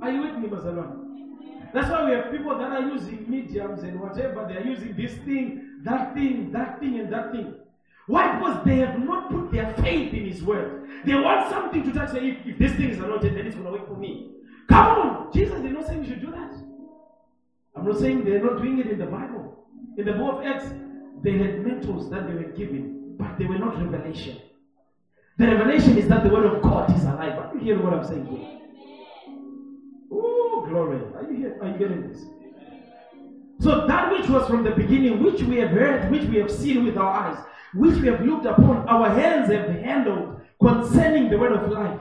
Are 0.01 0.11
you 0.11 0.23
with 0.23 0.37
me, 0.37 0.49
Barcelona? 0.49 0.97
That's 1.73 1.91
why 1.91 2.05
we 2.05 2.13
have 2.13 2.31
people 2.31 2.57
that 2.59 2.71
are 2.71 2.89
using 2.89 3.29
mediums 3.29 3.83
and 3.83 4.01
whatever. 4.01 4.47
They 4.49 4.57
are 4.57 4.65
using 4.65 4.95
this 4.97 5.13
thing, 5.25 5.81
that 5.83 6.15
thing, 6.15 6.53
that 6.53 6.81
thing, 6.81 7.01
and 7.01 7.13
that 7.13 7.33
thing. 7.33 7.55
Why? 8.07 8.39
Because 8.39 8.65
they 8.65 8.77
have 8.77 8.99
not 8.99 9.31
put 9.31 9.51
their 9.51 9.73
faith 9.75 10.13
in 10.13 10.27
His 10.27 10.43
word. 10.43 10.89
They 11.05 11.15
want 11.15 11.49
something 11.51 11.83
to 11.85 11.93
touch. 11.93 12.11
Say, 12.13 12.31
if, 12.31 12.47
if 12.47 12.59
this 12.59 12.73
thing 12.73 12.91
is 12.91 12.99
anointed, 12.99 13.37
then 13.37 13.47
it's 13.47 13.57
going 13.57 13.67
to 13.67 13.73
work 13.73 13.89
for 13.89 13.97
me. 13.97 14.31
Come 14.69 14.87
on! 14.87 15.33
Jesus 15.33 15.61
did 15.61 15.73
not 15.73 15.87
say 15.87 15.97
we 15.97 16.07
should 16.07 16.21
do 16.21 16.31
that. 16.31 16.53
I'm 17.77 17.87
not 17.87 17.99
saying 17.99 18.25
they're 18.25 18.43
not 18.43 18.63
doing 18.63 18.79
it 18.79 18.87
in 18.87 18.99
the 18.99 19.07
Bible. 19.07 19.67
In 19.97 20.07
the 20.07 20.13
book 20.13 20.41
of 20.41 20.47
Acts, 20.47 20.67
they 21.23 21.39
had 21.39 21.65
mentors 21.65 22.09
that 22.11 22.27
they 22.27 22.35
were 22.35 22.53
given, 22.53 23.15
but 23.19 23.39
they 23.39 23.45
were 23.45 23.59
not 23.59 23.81
revelation. 23.81 24.41
The 25.37 25.47
revelation 25.47 25.99
is 25.99 26.09
that 26.09 26.23
the 26.23 26.31
word 26.31 26.47
of 26.47 26.63
God 26.63 26.95
is 26.97 27.05
alive. 27.05 27.39
Are 27.39 27.51
you 27.55 27.61
hearing 27.61 27.83
what 27.83 27.93
I'm 27.95 28.05
saying 28.05 28.27
here? 28.27 28.61
Oh, 30.13 30.65
glory. 30.69 31.01
Are 31.15 31.31
you 31.31 31.37
here? 31.37 31.59
Are 31.61 31.69
you 31.69 31.79
getting 31.79 32.09
this? 32.09 32.23
So 33.61 33.87
that 33.87 34.13
which 34.13 34.29
was 34.29 34.47
from 34.47 34.63
the 34.63 34.71
beginning, 34.71 35.23
which 35.23 35.43
we 35.43 35.57
have 35.57 35.71
heard, 35.71 36.11
which 36.11 36.23
we 36.23 36.37
have 36.37 36.51
seen 36.51 36.85
with 36.85 36.97
our 36.97 37.11
eyes, 37.11 37.39
which 37.75 37.97
we 38.01 38.09
have 38.09 38.25
looked 38.25 38.47
upon, 38.47 38.89
our 38.89 39.11
hands 39.11 39.51
have 39.51 39.69
handled 39.69 40.41
concerning 40.61 41.31
the 41.31 41.39
word 41.39 41.53
of 41.53 41.71
life. 41.71 42.01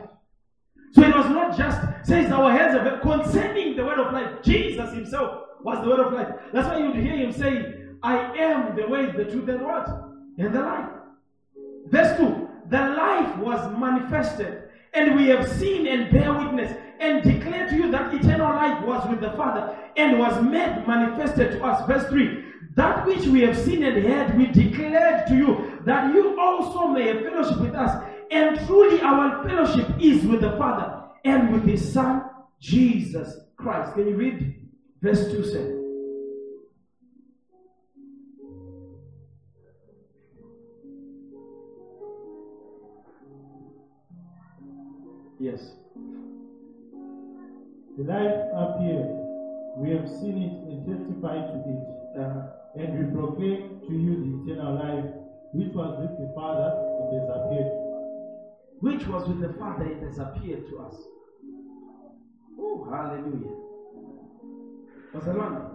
So 0.92 1.01
it 1.01 1.15
was 1.15 1.25
not 1.27 1.58
just 1.58 1.82
says 2.08 2.32
our 2.32 2.51
hands 2.51 2.77
have 2.77 3.01
concerning 3.01 3.75
the 3.75 3.84
word 3.84 4.00
of 4.00 4.13
life. 4.13 4.42
Jesus 4.44 4.94
himself 4.94 5.48
was 5.63 5.84
the 5.84 5.89
word 5.89 6.00
of 6.00 6.13
life. 6.13 6.27
That's 6.51 6.68
why 6.68 6.77
you 6.77 6.94
hear 6.94 7.18
him 7.18 7.32
say, 7.32 7.75
I 8.03 8.18
am 8.38 8.75
the 8.75 8.88
way, 8.88 9.08
the 9.08 9.25
truth, 9.25 9.50
and 9.50 9.62
what? 9.62 9.88
And 10.38 10.53
the 10.53 10.62
life. 10.62 10.89
Verse 11.88 12.18
2 12.18 12.50
The 12.70 12.77
life 12.77 13.38
was 13.38 13.80
manifested, 13.80 14.63
and 14.94 15.15
we 15.15 15.27
have 15.30 15.48
seen 15.48 15.88
and 15.88 16.12
bear 16.12 16.34
witness, 16.34 16.77
and 17.00 17.24
declare 17.24 17.68
to 17.70 17.75
you 17.75 17.92
that 17.92 18.13
eternal 18.13 18.53
life 18.53 18.84
was 18.86 19.08
with 19.10 19.22
the 19.22 19.32
Father, 19.32 19.75
and 19.98 20.20
was 20.20 20.42
made 20.44 20.86
manifested 20.86 21.53
to 21.53 21.63
us. 21.63 21.88
Verse 21.88 22.08
3 22.10 22.52
That 22.75 23.06
which 23.06 23.25
we 23.27 23.42
have 23.42 23.58
seen 23.58 23.84
and 23.84 24.03
heard, 24.03 24.38
we 24.38 24.48
declared 24.48 25.27
to 25.27 25.36
you, 25.36 25.80
that 25.86 26.13
you 26.13 26.39
also 26.39 26.88
may 26.88 27.08
have 27.08 27.22
fellowship 27.22 27.60
with 27.60 27.75
us. 27.75 28.03
And 28.32 28.60
truly, 28.65 29.00
our 29.01 29.48
fellowship 29.48 29.88
is 30.00 30.25
with 30.25 30.42
the 30.42 30.58
Father 30.58 31.03
and 31.24 31.53
with 31.53 31.63
His 31.65 31.94
Son, 31.94 32.24
Jesus 32.60 33.38
Christ. 33.58 33.94
Can 33.94 34.08
you 34.08 34.15
read 34.15 34.56
verse 35.01 35.32
2 35.32 35.44
say? 35.46 35.80
Yes. 45.39 45.74
The 47.98 48.03
life 48.03 48.34
appeared. 48.56 49.10
We 49.77 49.92
have 49.92 50.08
seen 50.10 50.42
it 50.42 50.53
and 50.72 50.88
testified 50.88 51.51
to 51.51 51.70
it. 51.70 52.02
Uh-huh. 52.17 52.41
And 52.75 53.00
we 53.00 53.20
proclaim 53.20 53.82
to 53.88 53.93
you 53.93 54.43
the 54.46 54.51
eternal 54.51 54.75
life, 54.75 55.05
which 55.53 55.74
was 55.74 56.00
with 56.00 56.17
the 56.20 56.34
Father 56.34 56.70
and 57.00 57.20
has 57.20 57.29
appeared. 57.29 57.72
Which 58.79 59.08
was 59.08 59.27
with 59.27 59.41
the 59.41 59.53
Father, 59.60 59.86
it 59.86 60.01
has 60.03 60.20
appeared 60.20 60.67
to 60.70 60.79
us. 60.79 60.96
Oh, 62.60 62.88
hallelujah. 62.89 63.55
Barcelona, 65.13 65.72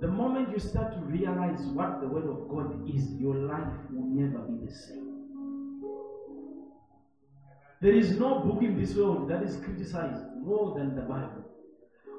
the 0.00 0.08
moment 0.08 0.50
you 0.50 0.58
start 0.58 0.92
to 0.94 0.98
realize 0.98 1.60
what 1.66 2.00
the 2.00 2.08
Word 2.08 2.26
of 2.26 2.48
God 2.48 2.88
is, 2.88 3.14
your 3.14 3.36
life 3.36 3.72
will 3.90 4.06
never 4.06 4.38
be 4.40 4.66
the 4.66 4.72
same. 4.72 5.12
There 7.80 7.94
is 7.94 8.18
no 8.18 8.40
book 8.40 8.62
in 8.62 8.80
this 8.80 8.94
world 8.94 9.28
that 9.30 9.42
is 9.42 9.56
criticized 9.56 10.24
more 10.40 10.76
than 10.76 10.94
the 10.94 11.02
Bible. 11.02 11.44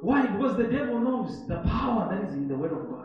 Why? 0.02 0.28
Because 0.28 0.58
the 0.58 0.64
devil 0.64 1.00
knows 1.00 1.48
the 1.48 1.58
power 1.60 2.14
that 2.14 2.30
is 2.30 2.34
in 2.34 2.48
the 2.48 2.56
Word 2.56 2.72
of 2.72 2.90
God. 2.90 3.03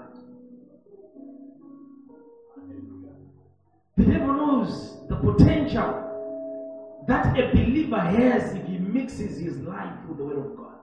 The 5.21 5.33
potential 5.33 6.05
that 7.07 7.39
a 7.39 7.51
believer 7.53 8.01
has 8.01 8.55
if 8.55 8.67
he 8.67 8.79
mixes 8.79 9.39
his 9.39 9.59
life 9.59 9.95
with 10.09 10.19
the 10.19 10.25
Word 10.25 10.39
of 10.39 10.57
God. 10.57 10.79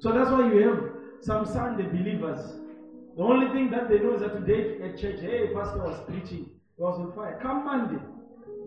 So 0.00 0.12
that's 0.12 0.30
why 0.30 0.52
you 0.52 0.68
have 0.68 0.80
some 1.20 1.46
Sunday 1.46 1.84
believers. 1.84 2.56
The 3.16 3.22
only 3.22 3.48
thing 3.52 3.70
that 3.70 3.88
they 3.88 3.98
know 3.98 4.14
is 4.14 4.20
that 4.20 4.34
today 4.34 4.82
at 4.82 4.98
church, 4.98 5.20
hey, 5.20 5.48
pastor 5.54 5.78
was 5.78 6.00
preaching, 6.06 6.50
he 6.76 6.82
was 6.82 6.98
on 6.98 7.12
fire. 7.12 7.38
Come 7.40 7.64
Monday, 7.64 8.02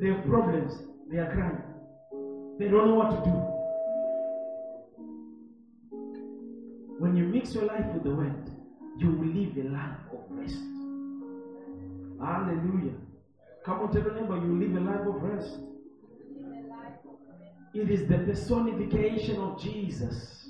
they 0.01 0.07
have 0.09 0.25
problems. 0.25 0.73
They 1.09 1.17
are 1.17 1.31
crying. 1.31 1.61
They 2.59 2.67
don't 2.67 2.87
know 2.87 2.95
what 2.95 3.11
to 3.11 3.17
do. 3.29 3.35
When 6.99 7.15
you 7.15 7.25
mix 7.25 7.53
your 7.53 7.65
life 7.65 7.85
with 7.93 8.03
the 8.03 8.09
word, 8.09 8.49
you 8.97 9.11
will 9.11 9.27
live 9.27 9.57
a 9.57 9.69
life 9.69 9.99
of 10.11 10.19
rest. 10.29 10.57
Hallelujah. 12.19 12.95
Come 13.67 13.81
on, 13.81 13.91
tell 13.91 14.01
your 14.01 14.13
neighbor, 14.13 14.37
you 14.37 14.57
live 14.57 14.77
a 14.77 14.79
life 14.79 15.05
of 15.05 15.21
rest. 15.21 15.59
It 17.73 17.91
is 17.91 18.07
the 18.07 18.19
personification 18.19 19.35
of 19.41 19.61
Jesus. 19.61 20.47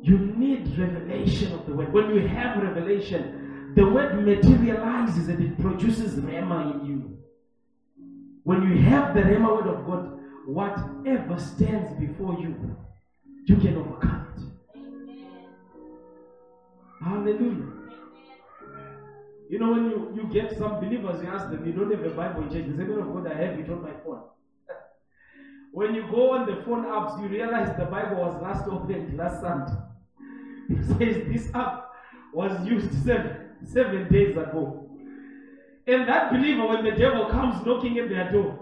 You 0.00 0.16
need 0.38 0.78
revelation 0.78 1.52
of 1.52 1.66
the 1.66 1.74
word. 1.74 1.92
When 1.92 2.14
you 2.14 2.26
have 2.26 2.62
revelation, 2.62 3.72
the 3.76 3.86
word 3.86 4.24
materializes 4.24 5.28
and 5.28 5.44
it 5.44 5.58
produces 5.60 6.14
rhema 6.14 6.80
in 6.80 6.86
you. 6.86 7.18
When 8.44 8.62
you 8.62 8.82
have 8.84 9.14
the 9.14 9.20
rhema 9.20 9.54
word 9.54 9.66
of 9.66 9.84
God, 9.84 10.18
whatever 10.46 11.38
stands 11.38 11.92
before 12.00 12.40
you, 12.40 12.74
you 13.44 13.56
can 13.56 13.76
overcome 13.76 14.28
it. 14.34 14.42
Hallelujah. 17.04 17.83
You 19.54 19.60
know, 19.60 19.70
when 19.70 19.84
you, 19.84 20.12
you 20.16 20.28
get 20.32 20.58
some 20.58 20.80
believers, 20.80 21.22
you 21.22 21.28
ask 21.28 21.48
them, 21.48 21.64
you 21.64 21.72
don't 21.72 21.88
have 21.88 22.04
a 22.04 22.10
Bible 22.10 22.42
in 22.42 22.50
church. 22.50 22.64
They 22.66 22.76
say, 22.76 22.90
of 22.90 23.12
God, 23.14 23.28
I 23.28 23.34
have 23.34 23.56
it 23.56 23.70
on 23.70 23.82
my 23.82 23.92
phone. 24.04 24.22
when 25.70 25.94
you 25.94 26.08
go 26.10 26.32
on 26.32 26.46
the 26.46 26.60
phone 26.64 26.84
apps, 26.86 27.22
you 27.22 27.28
realize 27.28 27.68
the 27.78 27.84
Bible 27.84 28.16
was 28.16 28.42
last 28.42 28.66
opened 28.66 29.16
last 29.16 29.40
Sunday. 29.40 29.78
It 30.70 30.84
says 30.86 31.32
this 31.32 31.54
app 31.54 31.88
was 32.32 32.66
used 32.66 32.92
seven, 33.04 33.50
seven 33.62 34.12
days 34.12 34.36
ago. 34.36 34.90
And 35.86 36.08
that 36.08 36.32
believer, 36.32 36.66
when 36.66 36.82
the 36.82 36.90
devil 36.90 37.26
comes 37.26 37.64
knocking 37.64 37.96
at 38.00 38.08
their 38.08 38.32
door, 38.32 38.58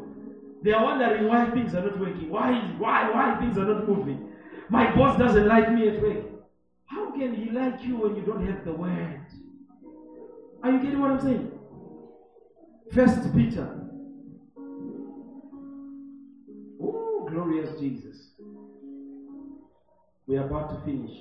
they 0.61 0.73
are 0.73 0.85
wondering 0.85 1.27
why 1.27 1.49
things 1.53 1.75
are 1.75 1.87
not 1.87 1.99
working. 1.99 2.29
Why, 2.29 2.53
why, 2.77 3.09
why 3.09 3.41
things 3.41 3.57
are 3.57 3.65
not 3.65 3.89
moving. 3.89 4.29
My 4.69 4.95
boss 4.95 5.19
doesn't 5.19 5.49
like 5.49 5.73
me 5.73 5.89
at 5.89 6.03
work. 6.03 6.25
How 6.85 7.13
can 7.13 7.35
he 7.35 7.49
like 7.49 7.83
you 7.83 7.97
when 7.97 8.15
you 8.15 8.21
don't 8.27 8.47
have 8.47 8.63
the 8.67 8.75
word? 8.75 9.23
Are 10.63 10.71
you 10.71 10.81
getting 10.83 11.01
what 11.01 11.11
I'm 11.11 11.21
saying? 11.21 11.51
First 12.93 13.35
Peter. 13.35 13.81
Oh, 16.81 17.27
glorious 17.29 17.79
Jesus. 17.81 18.35
We 20.27 20.37
are 20.37 20.47
about 20.47 20.71
to 20.71 20.85
finish. 20.85 21.17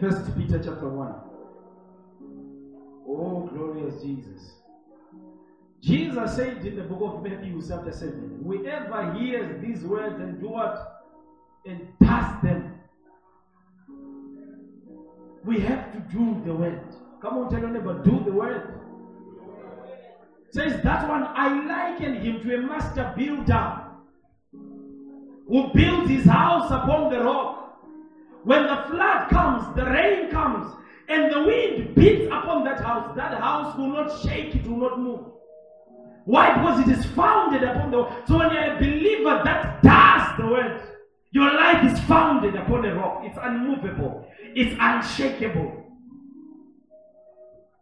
First 0.00 0.36
Peter 0.36 0.58
chapter 0.58 0.88
1. 0.88 1.14
Oh, 3.06 3.48
glorious 3.52 4.02
Jesus. 4.02 4.52
Jesus 5.80 6.36
said 6.36 6.64
in 6.64 6.76
the 6.76 6.82
book 6.82 7.00
of 7.02 7.22
Matthew, 7.22 7.60
chapter 7.66 7.92
7, 7.92 8.40
Whoever 8.44 9.12
hears 9.14 9.60
these 9.62 9.84
words 9.84 10.20
and 10.20 10.40
do 10.40 10.48
what? 10.48 11.04
And 11.66 11.98
pass 12.00 12.42
them. 12.42 12.71
We 15.44 15.60
have 15.60 15.92
to 15.92 15.98
do 16.14 16.40
the 16.44 16.54
word. 16.54 16.80
Come 17.20 17.38
on, 17.38 17.50
tell 17.50 17.60
your 17.60 17.70
neighbor, 17.70 18.00
do 18.04 18.22
the 18.24 18.32
word. 18.32 18.78
Says 20.50 20.80
that 20.82 21.08
one, 21.08 21.24
I 21.24 21.64
liken 21.64 22.14
him 22.16 22.40
to 22.42 22.54
a 22.56 22.62
master 22.62 23.12
builder 23.16 23.78
who 24.52 25.70
builds 25.74 26.10
his 26.10 26.24
house 26.24 26.70
upon 26.70 27.12
the 27.12 27.24
rock. 27.24 27.80
When 28.44 28.62
the 28.64 28.84
flood 28.88 29.30
comes, 29.30 29.76
the 29.76 29.84
rain 29.84 30.30
comes, 30.30 30.74
and 31.08 31.32
the 31.32 31.42
wind 31.42 31.94
beats 31.94 32.26
upon 32.26 32.64
that 32.64 32.80
house, 32.80 33.14
that 33.16 33.38
house 33.38 33.76
will 33.76 33.88
not 33.88 34.20
shake, 34.22 34.54
it 34.54 34.66
will 34.66 34.78
not 34.78 35.00
move. 35.00 35.20
Why? 36.24 36.54
Because 36.54 36.88
it 36.88 36.98
is 36.98 37.04
founded 37.12 37.62
upon 37.64 37.90
the 37.90 37.98
word. 37.98 38.12
So 38.26 38.38
when 38.38 38.52
you're 38.52 38.76
a 38.76 38.78
believer 38.78 39.42
that 39.44 39.82
does 39.82 40.38
the 40.38 40.46
word, 40.46 40.82
your 41.30 41.52
life 41.52 41.92
is 41.92 41.98
founded 42.00 42.54
upon 42.56 42.84
a 42.84 42.94
rock. 42.94 43.22
It's 43.24 43.38
unmovable. 43.40 44.28
It's 44.54 44.76
unshakable. 44.78 45.84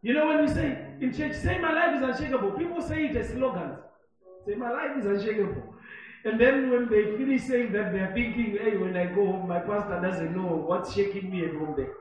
You 0.03 0.15
know 0.15 0.27
when 0.27 0.43
we 0.43 0.49
say 0.49 0.87
in 1.01 1.13
church, 1.13 1.37
say 1.37 1.59
my 1.59 1.73
life 1.73 1.97
is 1.97 2.03
unshakable. 2.03 2.53
People 2.53 2.81
say 2.81 3.07
it 3.07 3.17
as 3.17 3.31
slogans. 3.31 3.79
Say 4.47 4.55
my 4.55 4.71
life 4.71 4.97
is 4.99 5.05
unshakable. 5.05 5.63
And 6.25 6.41
then 6.41 6.71
when 6.71 6.89
they 6.91 7.17
finish 7.17 7.43
saying 7.43 7.73
that, 7.73 7.93
they're 7.93 8.13
thinking, 8.15 8.59
hey, 8.61 8.77
when 8.77 8.97
I 8.97 9.07
go 9.07 9.27
home, 9.27 9.49
my 9.49 9.61
pastor 9.61 10.01
doesn't 10.03 10.37
know 10.37 10.47
what's 10.67 10.95
shaking 10.95 11.31
me 11.31 11.45
at 11.45 11.55
home 11.55 11.75
there. 11.77 11.95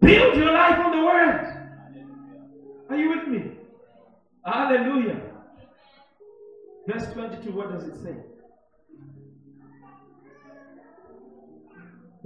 Build 0.00 0.36
your 0.36 0.52
life 0.52 0.78
on 0.78 0.96
the 0.96 1.04
word. 1.04 1.56
Are 2.88 2.96
you 2.96 3.10
with 3.10 3.28
me? 3.28 3.52
Hallelujah. 4.44 5.20
Verse 6.86 7.12
22, 7.12 7.50
what 7.50 7.72
does 7.72 7.84
it 7.88 7.96
say? 8.02 8.14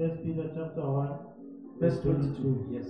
First 0.00 0.24
Peter 0.24 0.48
chapter 0.54 0.80
1, 0.80 1.18
Verse 1.78 2.00
22, 2.00 2.68
yes. 2.72 2.86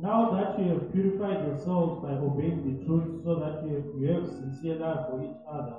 Now 0.00 0.30
that 0.30 0.58
you 0.58 0.70
have 0.72 0.90
purified 0.94 1.46
yourselves 1.46 2.02
by 2.02 2.12
obeying 2.12 2.64
the 2.64 2.86
truth, 2.86 3.22
so 3.22 3.34
that 3.34 3.68
you 3.68 3.74
have, 3.74 4.00
you 4.00 4.08
have 4.14 4.26
sincere 4.26 4.76
love 4.76 5.10
for 5.10 5.22
each 5.22 5.36
other, 5.46 5.76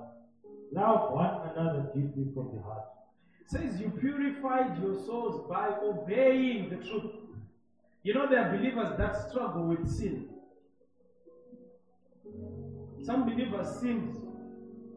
love 0.72 1.12
one 1.12 1.50
another 1.50 1.90
deeply 1.96 2.28
from 2.36 2.52
the 2.54 2.62
heart. 2.62 2.86
says 3.48 3.82
you 3.82 3.90
purified 4.00 4.80
your 4.80 4.94
souls 4.94 5.50
by 5.50 5.74
obeying 5.82 6.70
the 6.70 6.76
truth. 6.76 7.12
You 8.04 8.14
know, 8.14 8.30
there 8.30 8.46
are 8.46 8.56
believers 8.56 8.96
that 9.00 9.28
struggle 9.28 9.66
with 9.66 9.90
sin. 9.90 10.30
Some 13.02 13.26
believers 13.26 13.80
sinned 13.82 14.16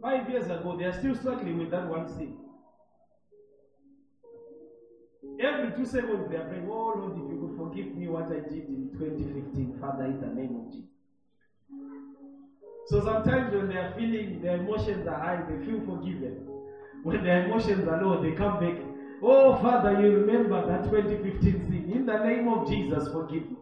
five 0.02 0.28
years 0.28 0.50
ago, 0.50 0.76
they 0.78 0.84
are 0.84 0.98
still 0.98 1.14
struggling 1.14 1.56
with 1.56 1.70
that 1.70 1.88
one 1.88 2.06
sin. 2.06 2.36
Every 5.40 5.76
two 5.76 5.86
seconds, 5.86 6.28
they 6.30 6.36
are 6.36 6.48
praying, 6.48 6.68
Oh 6.68 6.94
Lord, 6.96 7.12
if 7.12 7.30
you 7.32 7.38
could 7.40 7.56
forgive 7.56 7.94
me 7.94 8.08
what 8.08 8.26
I 8.26 8.40
did 8.40 8.68
in 8.68 8.90
2015, 8.98 9.78
Father, 9.80 10.04
in 10.04 10.20
the 10.20 10.26
name 10.26 10.56
of 10.56 10.72
Jesus. 10.72 10.88
So 12.88 13.04
sometimes 13.04 13.54
when 13.54 13.68
they 13.68 13.76
are 13.76 13.94
feeling 13.96 14.40
their 14.40 14.56
emotions 14.56 15.06
are 15.06 15.20
high, 15.20 15.44
they 15.48 15.64
feel 15.64 15.80
forgiven. 15.80 16.46
When 17.02 17.22
their 17.22 17.44
emotions 17.44 17.86
are 17.86 18.02
low, 18.02 18.22
they 18.22 18.32
come 18.32 18.58
back. 18.58 18.82
Oh, 19.22 19.56
Father, 19.56 20.00
you 20.00 20.16
remember 20.20 20.66
that 20.66 20.84
2015 20.90 21.66
sin. 21.66 21.92
In 21.92 22.06
the 22.06 22.18
name 22.24 22.48
of 22.48 22.68
Jesus, 22.68 23.08
forgive 23.12 23.42
me. 23.50 23.56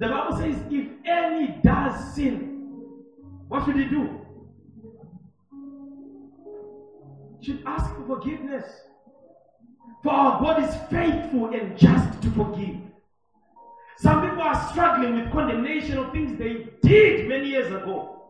The 0.00 0.08
Bible 0.08 0.36
says, 0.36 0.56
if 0.70 0.88
any 1.04 1.60
does 1.62 2.14
sin, 2.14 2.58
what 3.48 3.64
should 3.64 3.76
he 3.76 3.84
do? 3.84 4.20
Should 7.40 7.62
ask 7.66 7.94
for 7.96 8.04
forgiveness. 8.06 8.64
For 10.02 10.12
our 10.12 10.40
God 10.40 10.64
is 10.64 10.74
faithful 10.90 11.54
and 11.54 11.76
just 11.78 12.20
to 12.22 12.30
forgive. 12.30 12.76
Some 13.98 14.28
people 14.28 14.42
are 14.42 14.68
struggling 14.70 15.14
with 15.14 15.30
condemnation 15.30 15.98
of 15.98 16.10
things 16.10 16.36
they 16.36 16.66
did 16.82 17.28
many 17.28 17.50
years 17.50 17.68
ago. 17.68 18.24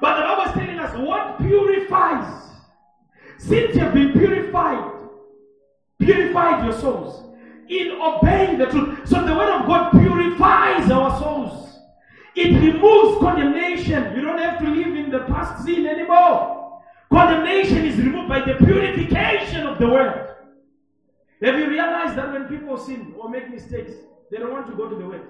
But 0.00 0.16
the 0.16 0.22
Bible 0.22 0.44
is 0.44 0.52
telling 0.52 0.78
us 0.78 0.96
what 0.96 1.38
purifies. 1.38 2.50
Since 3.38 3.74
you 3.74 3.80
have 3.80 3.92
been 3.92 4.12
purified, 4.12 4.92
purified 5.98 6.64
your 6.64 6.72
souls 6.78 7.36
in 7.68 7.92
obeying 8.00 8.58
the 8.58 8.66
truth. 8.66 9.06
So 9.06 9.24
the 9.24 9.34
word 9.34 9.50
of 9.60 9.66
God 9.66 9.90
purifies 9.90 10.90
our 10.90 11.18
souls. 11.20 11.78
It 12.34 12.52
removes 12.52 13.18
condemnation. 13.18 14.14
You 14.14 14.22
don't 14.22 14.38
have 14.38 14.58
to 14.60 14.70
live 14.70 14.96
in 14.96 15.10
the 15.10 15.20
past 15.20 15.64
sin 15.64 15.86
anymore. 15.86 16.80
Condemnation 17.10 17.84
is 17.84 17.98
removed 17.98 18.28
by 18.28 18.40
the 18.40 18.54
purification 18.54 19.66
of 19.66 19.78
the 19.78 19.88
word. 19.88 20.29
Have 21.42 21.58
you 21.58 21.68
realized 21.70 22.16
that 22.16 22.32
when 22.32 22.44
people 22.44 22.76
sin 22.76 23.14
or 23.18 23.30
make 23.30 23.50
mistakes, 23.50 23.92
they 24.30 24.36
don't 24.36 24.52
want 24.52 24.66
to 24.66 24.76
go 24.76 24.88
to 24.88 24.94
the 24.94 25.06
word? 25.06 25.28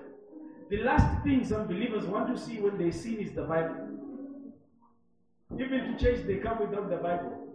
The 0.68 0.78
last 0.78 1.22
thing 1.22 1.44
some 1.44 1.66
believers 1.66 2.04
want 2.04 2.34
to 2.34 2.40
see 2.40 2.58
when 2.58 2.78
they 2.78 2.90
sin 2.90 3.18
is 3.18 3.32
the 3.32 3.42
Bible. 3.42 3.88
Even 5.54 5.92
to 5.92 5.98
church, 5.98 6.26
they 6.26 6.36
come 6.36 6.60
without 6.60 6.90
the 6.90 6.96
Bible. 6.96 7.46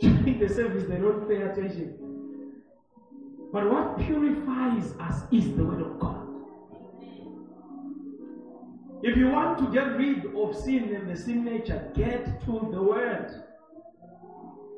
During 0.00 0.38
the 0.38 0.48
service, 0.48 0.84
they 0.88 0.96
don't 0.96 1.28
pay 1.28 1.42
attention. 1.42 1.98
But 3.52 3.70
what 3.70 3.98
purifies 3.98 4.94
us 4.98 5.22
is 5.30 5.56
the 5.56 5.64
Word 5.64 5.80
of 5.80 5.98
God. 6.00 6.26
If 9.02 9.16
you 9.16 9.28
want 9.28 9.58
to 9.58 9.70
get 9.72 9.96
rid 9.96 10.34
of 10.34 10.56
sin 10.56 10.94
and 10.94 11.08
the 11.08 11.16
sin 11.16 11.44
nature, 11.44 11.90
get 11.94 12.40
to 12.46 12.68
the 12.72 12.82
Word. 12.82 13.30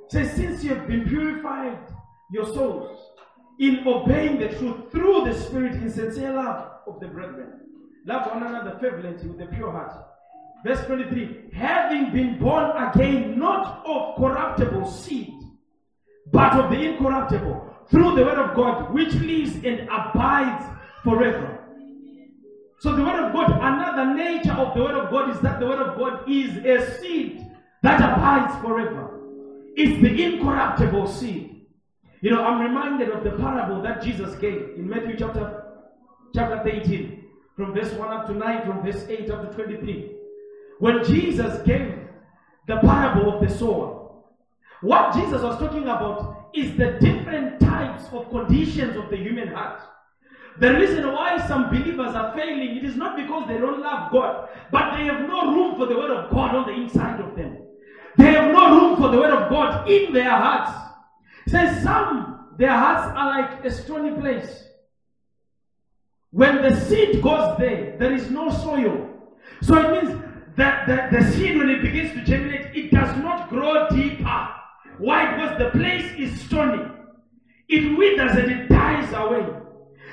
Say, 0.08 0.24
since 0.24 0.62
you 0.62 0.74
have 0.74 0.86
been 0.86 1.08
purified, 1.08 1.78
your 2.30 2.46
souls, 2.46 2.98
in 3.58 3.86
obeying 3.86 4.38
the 4.38 4.48
truth 4.58 4.90
through 4.90 5.24
the 5.24 5.34
Spirit 5.34 5.74
in 5.74 5.90
sincere 5.90 6.32
love 6.32 6.70
of 6.86 7.00
the 7.00 7.06
brethren. 7.06 7.60
Love 8.04 8.30
one 8.32 8.42
another 8.42 8.78
fervently 8.80 9.28
with 9.28 9.40
a 9.40 9.46
pure 9.46 9.70
heart. 9.70 9.92
Verse 10.64 10.84
23 10.86 11.50
Having 11.54 12.12
been 12.12 12.38
born 12.38 12.70
again, 12.76 13.38
not 13.38 13.84
of 13.86 14.16
corruptible 14.16 14.90
seed, 14.90 15.32
but 16.32 16.52
of 16.54 16.70
the 16.70 16.80
incorruptible, 16.80 17.74
through 17.90 18.14
the 18.16 18.22
word 18.24 18.38
of 18.38 18.56
God, 18.56 18.92
which 18.92 19.12
lives 19.14 19.54
and 19.64 19.88
abides 19.88 20.64
forever. 21.02 21.58
So, 22.78 22.94
the 22.94 23.02
word 23.02 23.24
of 23.24 23.32
God, 23.32 23.50
another 23.50 24.14
nature 24.14 24.52
of 24.52 24.74
the 24.74 24.82
word 24.82 24.94
of 24.94 25.10
God 25.10 25.30
is 25.30 25.40
that 25.40 25.60
the 25.60 25.66
word 25.66 25.78
of 25.78 25.98
God 25.98 26.28
is 26.30 26.56
a 26.58 27.00
seed 27.00 27.46
that 27.82 28.00
abides 28.00 28.60
forever. 28.60 29.20
It's 29.76 30.00
the 30.02 30.22
incorruptible 30.22 31.06
seed. 31.06 31.55
You 32.26 32.32
know, 32.32 32.42
I'm 32.42 32.60
reminded 32.60 33.10
of 33.10 33.22
the 33.22 33.30
parable 33.30 33.80
that 33.82 34.02
Jesus 34.02 34.34
gave 34.40 34.70
in 34.76 34.88
Matthew 34.88 35.14
chapter, 35.16 35.62
chapter 36.34 36.68
18, 36.68 37.24
from 37.54 37.72
verse 37.72 37.92
1 37.92 38.12
up 38.12 38.26
to 38.26 38.34
9, 38.34 38.66
from 38.66 38.82
verse 38.82 39.06
8 39.08 39.30
up 39.30 39.48
to 39.48 39.54
23. 39.54 40.10
When 40.80 41.04
Jesus 41.04 41.62
gave 41.62 41.94
the 42.66 42.78
parable 42.78 43.32
of 43.32 43.48
the 43.48 43.56
sower, 43.56 44.10
What 44.80 45.14
Jesus 45.14 45.40
was 45.40 45.56
talking 45.60 45.84
about 45.84 46.50
is 46.52 46.76
the 46.76 46.98
different 47.00 47.60
types 47.60 48.06
of 48.10 48.28
conditions 48.30 48.96
of 48.96 49.08
the 49.08 49.18
human 49.18 49.46
heart. 49.46 49.82
The 50.58 50.74
reason 50.74 51.06
why 51.12 51.38
some 51.46 51.70
believers 51.70 52.16
are 52.16 52.34
failing, 52.34 52.76
it 52.76 52.84
is 52.84 52.96
not 52.96 53.16
because 53.16 53.46
they 53.46 53.58
don't 53.58 53.80
love 53.80 54.10
God, 54.10 54.48
but 54.72 54.96
they 54.96 55.04
have 55.04 55.28
no 55.28 55.54
room 55.54 55.76
for 55.76 55.86
the 55.86 55.94
word 55.94 56.10
of 56.10 56.32
God 56.32 56.56
on 56.56 56.66
the 56.66 56.72
inside 56.74 57.20
of 57.20 57.36
them. 57.36 57.56
They 58.18 58.32
have 58.32 58.52
no 58.52 58.80
room 58.80 58.96
for 58.96 59.10
the 59.10 59.18
word 59.18 59.30
of 59.30 59.48
God 59.48 59.88
in 59.88 60.12
their 60.12 60.30
hearts. 60.30 60.85
Says 61.46 61.82
some, 61.82 62.54
their 62.58 62.72
hearts 62.72 63.12
are 63.16 63.26
like 63.26 63.64
a 63.64 63.70
stony 63.70 64.18
place. 64.20 64.64
When 66.30 66.62
the 66.62 66.78
seed 66.80 67.22
goes 67.22 67.56
there, 67.58 67.96
there 67.98 68.12
is 68.12 68.30
no 68.30 68.50
soil. 68.50 69.08
So 69.62 69.74
it 69.76 70.04
means 70.04 70.22
that 70.56 70.86
the, 70.86 71.18
the 71.18 71.32
seed, 71.32 71.56
when 71.56 71.70
it 71.70 71.82
begins 71.82 72.12
to 72.14 72.24
germinate, 72.24 72.74
it 72.74 72.90
does 72.90 73.16
not 73.18 73.48
grow 73.48 73.88
deeper. 73.88 74.48
Why? 74.98 75.34
Because 75.34 75.58
the 75.58 75.70
place 75.78 76.12
is 76.18 76.40
stony. 76.42 76.84
It 77.68 77.96
withers 77.96 78.36
and 78.36 78.50
it 78.50 78.68
dies 78.68 79.12
away. 79.12 79.46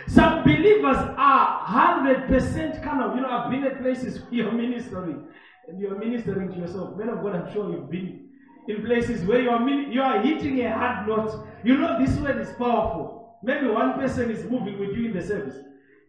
Some 0.08 0.44
believers 0.44 0.98
are 1.18 1.66
100% 1.66 2.84
kind 2.84 3.02
of, 3.02 3.16
you 3.16 3.22
know, 3.22 3.30
I've 3.30 3.52
been 3.52 3.64
at 3.64 3.82
places 3.82 4.20
where 4.22 4.34
you're 4.34 4.52
ministering 4.52 5.28
and 5.68 5.80
you're 5.80 5.98
ministering 5.98 6.52
to 6.52 6.60
yourself. 6.60 6.98
Men 6.98 7.10
of 7.10 7.24
God, 7.24 7.36
I'm 7.36 7.54
sure 7.54 7.72
you've 7.72 7.90
been 7.90 8.30
in 8.68 8.86
places 8.86 9.26
where 9.26 9.42
you 9.42 9.50
are, 9.50 9.70
you 9.70 10.02
are 10.02 10.22
hitting 10.22 10.62
a 10.62 10.72
hard 10.72 11.08
note. 11.08 11.48
You 11.64 11.78
know, 11.78 11.98
this 12.00 12.18
word 12.18 12.40
is 12.40 12.50
powerful. 12.54 13.38
Maybe 13.44 13.68
one 13.68 13.94
person 13.94 14.32
is 14.32 14.44
moving 14.50 14.80
with 14.80 14.96
you 14.96 15.08
in 15.08 15.14
the 15.14 15.22
service. 15.22 15.58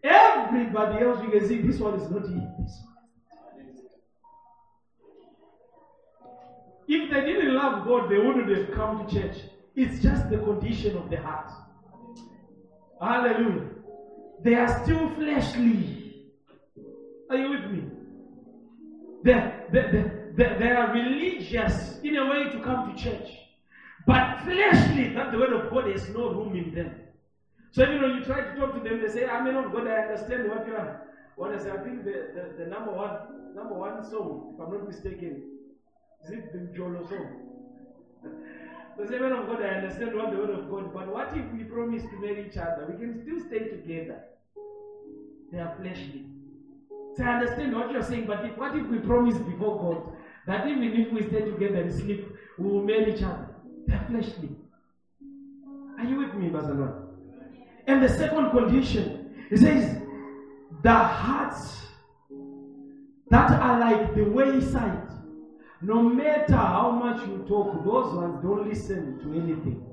Everybody 0.02 1.04
else, 1.04 1.22
you 1.22 1.30
can 1.30 1.48
see 1.48 1.62
this 1.62 1.80
one 1.80 1.94
is 1.94 2.10
not 2.10 2.28
here. 2.28 2.50
If 6.86 7.10
they 7.10 7.20
didn't 7.24 7.54
love 7.54 7.86
God, 7.86 8.10
they 8.10 8.18
wouldn't 8.18 8.50
have 8.50 8.70
come 8.72 9.06
to 9.06 9.14
church. 9.14 9.36
It's 9.74 10.02
just 10.02 10.28
the 10.30 10.36
condition 10.38 10.96
of 10.96 11.10
the 11.10 11.16
heart. 11.16 11.50
Hallelujah. 13.00 13.70
They 14.42 14.54
are 14.54 14.84
still 14.84 15.08
fleshly. 15.14 16.30
Are 17.30 17.36
you 17.36 17.50
with 17.50 17.70
me? 17.70 17.82
They, 19.24 19.52
they, 19.72 20.10
they, 20.36 20.56
they, 20.58 20.70
are 20.70 20.92
religious 20.92 22.00
in 22.02 22.16
a 22.16 22.28
way 22.28 22.50
to 22.50 22.60
come 22.60 22.94
to 22.94 23.02
church. 23.02 23.28
But 24.06 24.40
fleshly, 24.40 25.14
that 25.14 25.32
the 25.32 25.38
word 25.38 25.52
of 25.52 25.70
God 25.70 25.90
has 25.90 26.08
no 26.10 26.30
room 26.32 26.56
in 26.56 26.74
them. 26.74 26.94
So 27.70 27.82
even 27.82 28.02
when 28.02 28.16
you 28.16 28.24
try 28.24 28.40
to 28.42 28.54
talk 28.54 28.74
to 28.74 28.80
them, 28.80 29.00
they 29.00 29.08
say, 29.08 29.26
I 29.26 29.42
may 29.42 29.52
not 29.52 29.72
God, 29.72 29.86
I 29.86 30.02
understand 30.02 30.48
what 30.48 30.66
you 30.66 30.74
are. 30.74 31.02
What 31.36 31.52
I 31.52 31.56
I 31.56 31.78
think 31.82 32.04
the, 32.04 32.30
the, 32.34 32.64
the 32.64 32.70
number 32.70 32.92
one 32.92 33.16
number 33.54 33.74
one 33.74 34.02
song, 34.08 34.54
if 34.54 34.60
I'm 34.60 34.72
not 34.72 34.86
mistaken, 34.86 35.42
is 36.24 36.30
it 36.30 36.52
the 36.52 36.76
Jolo 36.76 37.06
song? 37.06 37.40
The 38.96 39.08
say, 39.08 39.18
man 39.18 39.32
of 39.32 39.48
God, 39.48 39.60
I 39.60 39.70
understand 39.70 40.14
what 40.14 40.30
the 40.30 40.36
word 40.36 40.50
of 40.50 40.70
God, 40.70 40.94
but 40.94 41.12
what 41.12 41.36
if 41.36 41.52
we 41.52 41.64
promise 41.64 42.04
to 42.04 42.16
marry 42.20 42.46
each 42.48 42.56
other? 42.56 42.86
We 42.88 42.96
can 42.96 43.20
still 43.24 43.40
stay 43.40 43.66
together. 43.66 44.22
They 45.50 45.58
are 45.58 45.74
fleshly. 45.80 46.26
So 47.16 47.24
I 47.24 47.40
understand 47.40 47.74
what 47.74 47.90
you're 47.90 48.04
saying, 48.04 48.26
but 48.28 48.44
if, 48.44 48.56
what 48.56 48.76
if 48.76 48.86
we 48.86 48.98
promise 48.98 49.36
before 49.38 49.80
God 49.80 50.16
that 50.46 50.66
even 50.66 50.82
if 50.82 51.12
we 51.12 51.22
stay 51.22 51.40
together 51.40 51.76
and 51.76 51.92
sleep, 51.92 52.28
we 52.58 52.70
will 52.70 52.82
marry 52.82 53.14
each 53.14 53.22
other? 53.22 53.48
They 53.86 53.94
are 53.94 54.06
fleshly. 54.08 54.50
Are 55.98 56.04
you 56.04 56.18
with 56.18 56.34
me, 56.34 56.48
Barcelona? 56.48 57.06
And 57.86 58.02
the 58.02 58.08
second 58.08 58.50
condition, 58.50 59.34
it 59.50 59.58
says, 59.58 60.00
the 60.82 60.92
hearts 60.92 61.86
that 63.30 63.50
are 63.50 63.80
like 63.80 64.14
the 64.14 64.24
wayside 64.24 65.04
no 65.84 66.02
matter 66.02 66.56
how 66.56 66.90
much 66.90 67.26
you 67.28 67.44
talk, 67.46 67.84
those 67.84 68.14
ones 68.14 68.42
don't 68.42 68.66
listen 68.66 69.18
to 69.20 69.34
anything. 69.34 69.84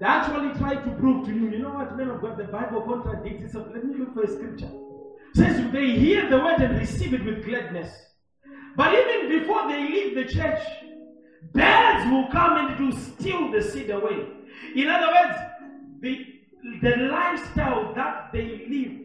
They 0.00 0.06
actually 0.06 0.58
try 0.58 0.74
to 0.74 0.90
prove 0.96 1.26
to 1.26 1.32
you, 1.32 1.50
you 1.50 1.58
know 1.60 1.70
what, 1.70 1.96
men 1.96 2.10
of 2.10 2.20
God, 2.20 2.36
the 2.36 2.44
Bible 2.44 2.80
contradicts 2.82 3.44
itself. 3.44 3.68
Let 3.72 3.84
me 3.84 3.98
look 3.98 4.14
for 4.14 4.22
a 4.22 4.28
scripture. 4.28 4.70
It 5.34 5.36
says 5.36 5.72
they 5.72 5.90
hear 5.90 6.28
the 6.28 6.38
word 6.38 6.60
and 6.60 6.76
receive 6.78 7.14
it 7.14 7.24
with 7.24 7.44
gladness. 7.44 7.88
But 8.78 8.94
even 8.94 9.40
before 9.40 9.66
they 9.66 9.88
leave 9.88 10.14
the 10.14 10.24
church, 10.24 10.62
birds 11.52 12.08
will 12.12 12.28
come 12.30 12.58
and 12.58 12.78
to 12.78 12.96
steal 12.96 13.50
the 13.50 13.60
seed 13.60 13.90
away. 13.90 14.24
In 14.76 14.88
other 14.88 15.08
words, 15.08 15.36
the, 15.98 16.26
the 16.80 16.96
lifestyle 17.10 17.92
that 17.96 18.30
they 18.32 18.66
live 18.70 19.00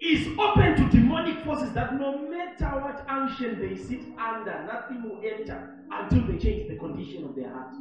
is 0.00 0.28
open 0.38 0.76
to 0.76 0.88
demonic 0.96 1.44
forces 1.44 1.74
that 1.74 2.00
no 2.00 2.26
matter 2.26 2.80
what 2.80 3.04
unction 3.06 3.60
they 3.60 3.76
sit 3.76 4.00
under, 4.18 4.64
nothing 4.64 5.02
will 5.02 5.20
enter 5.22 5.84
until 5.92 6.26
they 6.26 6.38
change 6.38 6.66
the 6.70 6.76
condition 6.76 7.24
of 7.24 7.36
their 7.36 7.50
heart. 7.50 7.74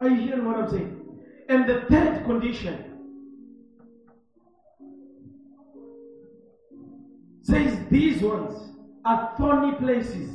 Are 0.00 0.08
you 0.08 0.20
hearing 0.20 0.44
what 0.44 0.56
I'm 0.56 0.70
saying? 0.70 1.04
And 1.48 1.68
the 1.68 1.80
third 1.90 2.24
condition 2.24 2.84
says 7.42 7.76
these 7.90 8.22
ones 8.22 8.69
are 9.04 9.34
thorny 9.36 9.76
places 9.76 10.30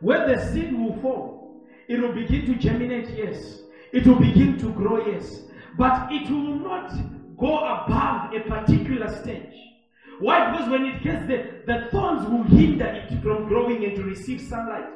where 0.00 0.26
the 0.26 0.52
seed 0.52 0.72
will 0.72 0.96
fall. 1.00 1.62
It 1.88 2.00
will 2.00 2.12
begin 2.12 2.46
to 2.46 2.54
germinate, 2.56 3.10
yes. 3.10 3.60
It 3.92 4.06
will 4.06 4.18
begin 4.18 4.58
to 4.58 4.72
grow, 4.72 5.06
yes. 5.06 5.42
But 5.76 6.08
it 6.10 6.30
will 6.30 6.58
not 6.58 6.92
go 7.36 7.58
above 7.58 8.34
a 8.34 8.40
particular 8.48 9.08
stage. 9.22 9.54
Why? 10.20 10.52
Because 10.52 10.68
when 10.70 10.84
it 10.84 11.02
gets 11.02 11.26
there, 11.26 11.62
the 11.66 11.88
thorns 11.90 12.28
will 12.28 12.44
hinder 12.44 12.86
it 12.86 13.22
from 13.22 13.48
growing 13.48 13.84
and 13.84 13.96
to 13.96 14.02
receive 14.04 14.40
sunlight. 14.40 14.86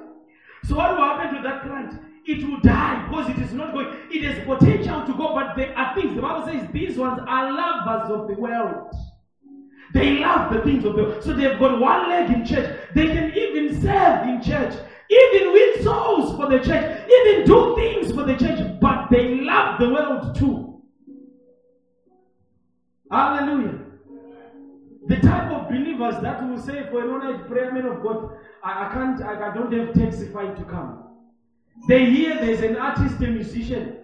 So 0.64 0.76
what 0.76 0.96
will 0.96 1.04
happen 1.04 1.36
to 1.36 1.42
that 1.42 1.62
plant? 1.62 2.00
It 2.24 2.46
will 2.48 2.60
die 2.60 3.06
because 3.08 3.30
it 3.30 3.38
is 3.38 3.52
not 3.52 3.72
going. 3.72 3.88
It 4.10 4.24
has 4.24 4.44
potential 4.44 5.06
to 5.06 5.12
go, 5.14 5.34
but 5.34 5.56
there 5.56 5.76
are 5.78 5.94
things. 5.94 6.14
The 6.14 6.22
Bible 6.22 6.46
says 6.46 6.68
these 6.72 6.96
ones 6.98 7.20
are 7.26 7.52
lovers 7.52 8.10
of 8.10 8.28
the 8.28 8.34
world. 8.34 8.92
They 9.92 10.18
love 10.18 10.52
the 10.52 10.60
things 10.62 10.84
of 10.84 10.96
the. 10.96 11.20
So 11.22 11.32
they've 11.32 11.58
got 11.58 11.80
one 11.80 12.08
leg 12.08 12.30
in 12.30 12.44
church. 12.44 12.78
They 12.94 13.06
can 13.06 13.32
even 13.32 13.80
serve 13.80 14.26
in 14.28 14.42
church, 14.42 14.74
even 15.10 15.52
win 15.52 15.82
souls 15.82 16.36
for 16.36 16.48
the 16.48 16.58
church, 16.58 17.10
even 17.10 17.44
do 17.46 17.76
things 17.76 18.12
for 18.12 18.24
the 18.24 18.36
church, 18.36 18.80
but 18.80 19.08
they 19.10 19.40
love 19.40 19.80
the 19.80 19.88
world 19.88 20.34
too. 20.34 20.82
Hallelujah. 23.10 23.80
The 25.06 25.16
type 25.16 25.52
of 25.52 25.68
believers 25.68 26.20
that 26.22 26.48
will 26.48 26.60
say 26.60 26.88
for 26.90 27.02
an 27.02 27.10
honest 27.10 27.48
prayer 27.48 27.72
man 27.72 27.86
of 27.86 28.02
God, 28.02 28.32
I, 28.64 28.86
I 28.86 28.92
can't, 28.92 29.22
I, 29.22 29.50
I 29.50 29.54
don't 29.54 29.72
have 29.72 29.94
Taxify 29.94 30.56
to 30.56 30.64
come. 30.64 31.04
They 31.86 32.06
hear 32.06 32.34
there's 32.36 32.62
an 32.62 32.76
artist, 32.76 33.20
a 33.20 33.28
musician, 33.28 33.98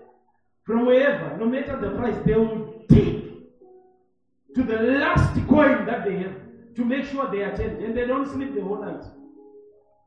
from 0.64 0.86
wherever, 0.86 1.36
no 1.38 1.46
matter 1.46 1.76
the 1.80 1.90
price, 1.98 2.16
they 2.24 2.34
will 2.34 2.84
take 2.88 3.31
to 4.54 4.62
the 4.62 4.76
last 4.76 5.34
coin 5.48 5.86
that 5.86 6.04
they 6.04 6.18
have 6.18 6.36
to 6.76 6.84
make 6.84 7.04
sure 7.06 7.30
they 7.30 7.42
attend. 7.42 7.82
And 7.82 7.96
they 7.96 8.06
don't 8.06 8.28
sleep 8.28 8.54
the 8.54 8.62
whole 8.62 8.82
night. 8.82 9.02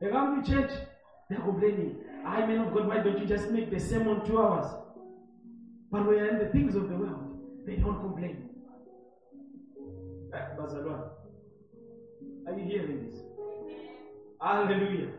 They 0.00 0.10
come 0.10 0.42
to 0.42 0.50
church, 0.50 0.70
they're 1.28 1.40
complaining. 1.40 1.96
I 2.24 2.40
man 2.46 2.58
of 2.58 2.74
God, 2.74 2.88
why 2.88 2.98
don't 2.98 3.18
you 3.18 3.26
just 3.26 3.50
make 3.50 3.70
the 3.70 3.80
sermon 3.80 4.24
two 4.26 4.40
hours? 4.40 4.66
But 5.90 6.06
when 6.06 6.24
in 6.24 6.38
the 6.38 6.46
things 6.46 6.74
of 6.74 6.88
the 6.88 6.96
world, 6.96 7.38
they 7.66 7.76
don't 7.76 8.00
complain. 8.00 8.48
Ah, 10.34 10.48
Barcelona. 10.58 11.10
Are 12.46 12.52
you 12.52 12.64
hearing 12.64 13.10
this? 13.10 13.20
Hallelujah. 14.40 15.10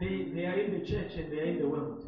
They, 0.00 0.30
they 0.32 0.46
are 0.46 0.58
in 0.58 0.78
the 0.78 0.86
church 0.86 1.14
and 1.14 1.32
they 1.32 1.40
are 1.40 1.44
in 1.44 1.58
the 1.58 1.68
world. 1.68 2.04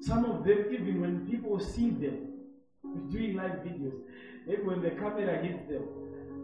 Some 0.00 0.24
of 0.24 0.44
them, 0.44 0.66
even 0.70 1.00
when 1.00 1.26
people 1.28 1.58
see 1.58 1.90
them 1.90 2.28
doing 3.10 3.34
live 3.34 3.64
videos, 3.64 4.00
maybe 4.46 4.62
when 4.62 4.80
the 4.80 4.90
camera 4.90 5.38
hits 5.42 5.68
them, 5.68 5.82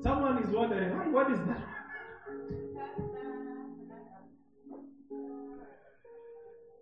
someone 0.02 0.42
is 0.42 0.50
wondering, 0.50 1.12
what 1.12 1.30
is 1.30 1.38
that? 1.40 1.62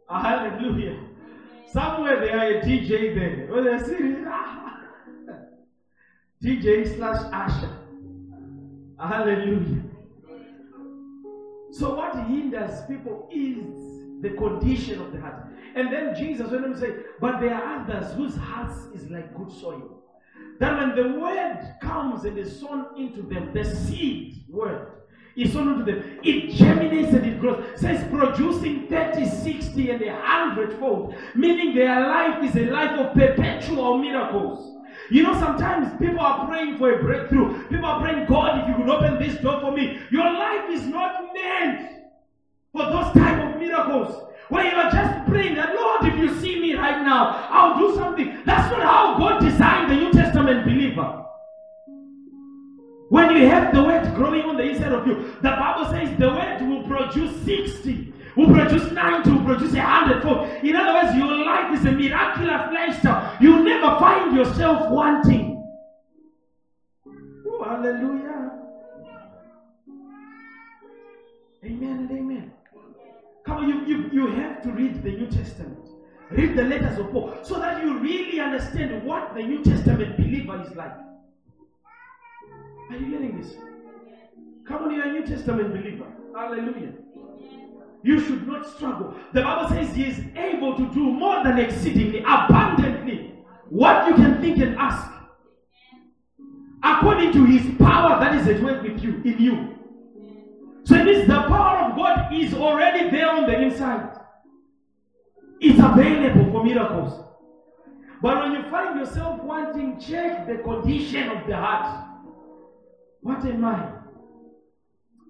Hallelujah. 0.11 0.97
Somewhere 1.73 2.21
they 2.21 2.31
are 2.31 2.47
a 2.47 2.61
DJ 2.61 3.15
there. 3.15 3.47
When 3.53 3.65
they're 3.65 3.79
sitting, 3.85 4.25
DJ 6.43 6.97
slash 6.97 7.23
Asher. 7.33 7.71
Hallelujah. 8.99 9.85
So 11.71 11.95
what 11.95 12.17
hinders 12.27 12.81
people 12.89 13.29
is 13.31 14.21
the 14.21 14.31
condition 14.31 15.01
of 15.01 15.13
the 15.13 15.21
heart. 15.21 15.47
And 15.75 15.93
then 15.93 16.15
Jesus 16.15 16.51
went 16.51 16.65
on 16.65 16.75
say, 16.75 16.93
but 17.21 17.41
there 17.41 17.55
are 17.55 17.81
others 17.81 18.13
whose 18.13 18.35
hearts 18.35 18.89
is 18.93 19.09
like 19.09 19.33
good 19.33 19.51
soil. 19.51 20.00
That 20.59 20.79
when 20.79 20.95
the 20.95 21.19
word 21.19 21.75
comes 21.81 22.25
and 22.25 22.37
is 22.39 22.61
sown 22.61 22.87
into 22.99 23.23
them, 23.23 23.53
the 23.55 23.65
seed 23.65 24.45
word 24.49 25.01
is 25.37 25.53
sown 25.53 25.73
into 25.73 25.85
them, 25.85 26.19
it 26.23 26.51
germinates 26.51 27.13
and 27.13 27.27
it 27.27 27.41
grows. 27.41 27.65
Says 27.77 28.07
producing 28.11 28.89
30, 28.89 29.27
60, 29.27 29.91
and 29.91 30.03
a 30.03 30.21
hundredfold. 30.21 31.15
Meaning 31.35 31.75
their 31.75 32.01
life 32.01 32.43
is 32.45 32.57
a 32.57 32.67
life 32.71 32.99
of 32.99 33.15
perpetual 33.15 33.99
miracles. 33.99 34.77
You 35.11 35.23
know, 35.23 35.35
sometimes 35.35 35.99
people 35.99 36.21
are 36.21 36.47
praying 36.47 36.79
for 36.79 36.93
a 36.93 37.03
breakthrough. 37.03 37.67
People 37.69 37.87
are 37.87 38.01
praying, 38.01 38.27
God, 38.27 38.61
if 38.61 38.69
you 38.69 38.75
could 38.75 38.89
open 38.89 39.19
this 39.19 39.41
door 39.41 39.61
for 39.61 39.73
me. 39.73 39.99
Your 40.11 40.25
life 40.25 40.71
is 40.71 40.87
not 40.87 41.33
meant 41.35 41.91
for 42.73 42.85
those 42.85 43.13
type 43.15 43.43
of 43.43 43.61
miracles. 43.61 44.27
Where 44.51 44.65
you 44.67 44.77
are 44.77 44.91
just 44.91 45.29
praying 45.29 45.55
that, 45.55 45.75
Lord, 45.75 46.05
if 46.05 46.19
you 46.19 46.41
see 46.41 46.61
me 46.61 46.75
right 46.75 47.03
now. 47.03 47.47
I'll 47.51 47.79
do 47.79 47.95
something. 47.95 48.43
That's 48.45 48.71
not 48.71 48.83
how 48.83 49.19
God 49.19 49.41
designed 49.41 49.91
the 49.91 49.97
believer. 49.97 50.20
When 53.11 53.29
you 53.35 53.49
have 53.49 53.75
the 53.75 53.83
word 53.83 54.15
growing 54.15 54.43
on 54.43 54.57
the 54.57 54.63
inside 54.63 54.93
of 54.93 55.05
you, 55.05 55.35
the 55.43 55.51
Bible 55.51 55.91
says 55.91 56.17
the 56.17 56.29
word 56.29 56.63
will 56.63 56.85
produce 56.85 57.35
60, 57.45 58.15
will 58.37 58.55
produce 58.55 58.93
90, 58.93 59.31
will 59.33 59.45
produce 59.45 59.73
100 59.73 60.23
fold. 60.23 60.49
In 60.63 60.77
other 60.77 60.95
words, 60.95 61.17
your 61.17 61.45
life 61.45 61.77
is 61.77 61.85
a 61.87 61.91
miraculous 61.91 62.73
lifestyle. 62.73 63.37
You 63.41 63.65
never 63.65 63.99
find 63.99 64.37
yourself 64.37 64.93
wanting. 64.93 65.61
Oh, 67.49 67.65
hallelujah. 67.65 68.53
Amen 71.65 72.09
and 72.09 72.11
amen. 72.13 72.53
Come 73.45 73.57
on, 73.57 73.69
you, 73.69 73.85
you, 73.87 74.11
you 74.13 74.27
have 74.37 74.63
to 74.63 74.71
read 74.71 75.03
the 75.03 75.11
New 75.11 75.27
Testament. 75.27 75.85
Read 76.31 76.55
the 76.55 76.63
letters 76.63 76.97
of 76.97 77.11
Paul 77.11 77.37
so 77.43 77.59
that 77.59 77.83
you 77.83 77.99
really 77.99 78.39
understand 78.39 79.03
what 79.05 79.35
the 79.35 79.43
New 79.43 79.65
Testament 79.65 80.17
believer 80.17 80.65
is 80.65 80.77
like. 80.77 81.10
Are 82.91 82.97
you 82.97 83.11
getting 83.11 83.41
this? 83.41 83.55
Come 84.67 84.85
on, 84.85 84.95
you're 84.95 85.05
a 85.05 85.13
New 85.13 85.25
Testament 85.25 85.71
believer. 85.71 86.07
Hallelujah. 86.35 86.93
You 88.03 88.21
should 88.21 88.49
not 88.49 88.67
struggle. 88.67 89.15
The 89.33 89.43
Bible 89.43 89.69
says 89.69 89.95
he 89.95 90.07
is 90.07 90.21
able 90.35 90.77
to 90.77 90.93
do 90.93 91.01
more 91.01 91.45
than 91.45 91.59
exceedingly, 91.59 92.25
abundantly, 92.27 93.35
what 93.69 94.09
you 94.09 94.15
can 94.15 94.41
think 94.41 94.59
and 94.59 94.77
ask. 94.77 95.09
According 96.83 97.33
to 97.33 97.45
his 97.45 97.63
power 97.79 98.19
that 98.19 98.35
is 98.35 98.49
at 98.49 98.63
work 98.63 98.83
with 98.83 99.03
you, 99.03 99.23
in 99.25 99.39
you. 99.39 99.75
So 100.85 100.97
it 100.97 101.05
means 101.05 101.29
the 101.29 101.43
power 101.43 101.91
of 101.91 101.97
God 101.97 102.33
is 102.33 102.55
already 102.55 103.11
there 103.11 103.31
on 103.31 103.47
the 103.47 103.61
inside. 103.61 104.19
It's 105.61 105.79
available 105.79 106.51
for 106.51 106.65
miracles. 106.65 107.23
But 108.23 108.39
when 108.39 108.53
you 108.53 108.69
find 108.71 108.99
yourself 108.99 109.43
wanting, 109.43 110.01
check 110.01 110.49
the 110.49 110.57
condition 110.57 111.29
of 111.29 111.47
the 111.47 111.57
heart. 111.57 112.10
What 113.23 113.45
am 113.45 113.65
I? 113.65 113.93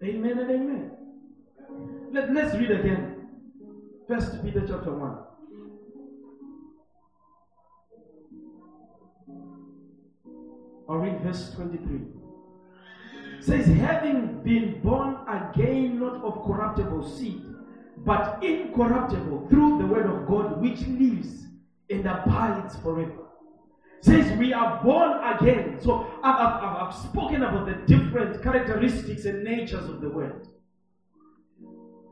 Amen 0.02 0.38
and 0.38 0.50
amen. 0.50 0.90
Let, 2.12 2.32
let's 2.32 2.56
read 2.56 2.70
again. 2.70 3.28
First 4.08 4.42
Peter 4.42 4.64
chapter 4.66 4.92
1. 4.92 5.18
I'll 10.88 10.98
read 10.98 11.20
verse 11.20 11.54
23. 11.54 12.00
It 13.38 13.44
says, 13.44 13.66
having 13.66 14.42
been 14.42 14.80
born 14.82 15.16
again, 15.28 16.00
not 16.00 16.22
of 16.24 16.44
corruptible 16.44 17.08
seed, 17.16 17.42
but 18.04 18.42
incorruptible 18.42 19.48
through 19.48 19.78
the 19.78 19.86
word 19.86 20.06
of 20.06 20.26
God, 20.26 20.60
which 20.60 20.80
lives 20.88 21.46
and 21.88 22.06
abides 22.06 22.76
forever. 22.76 23.19
Says 24.02 24.36
we 24.38 24.52
are 24.52 24.82
born 24.82 25.12
again. 25.22 25.78
So 25.82 26.06
I've, 26.22 26.34
I've, 26.34 26.88
I've 26.88 26.94
spoken 26.94 27.42
about 27.42 27.66
the 27.66 27.74
different 27.86 28.42
characteristics 28.42 29.26
and 29.26 29.44
natures 29.44 29.88
of 29.88 30.00
the 30.00 30.08
word. 30.08 30.46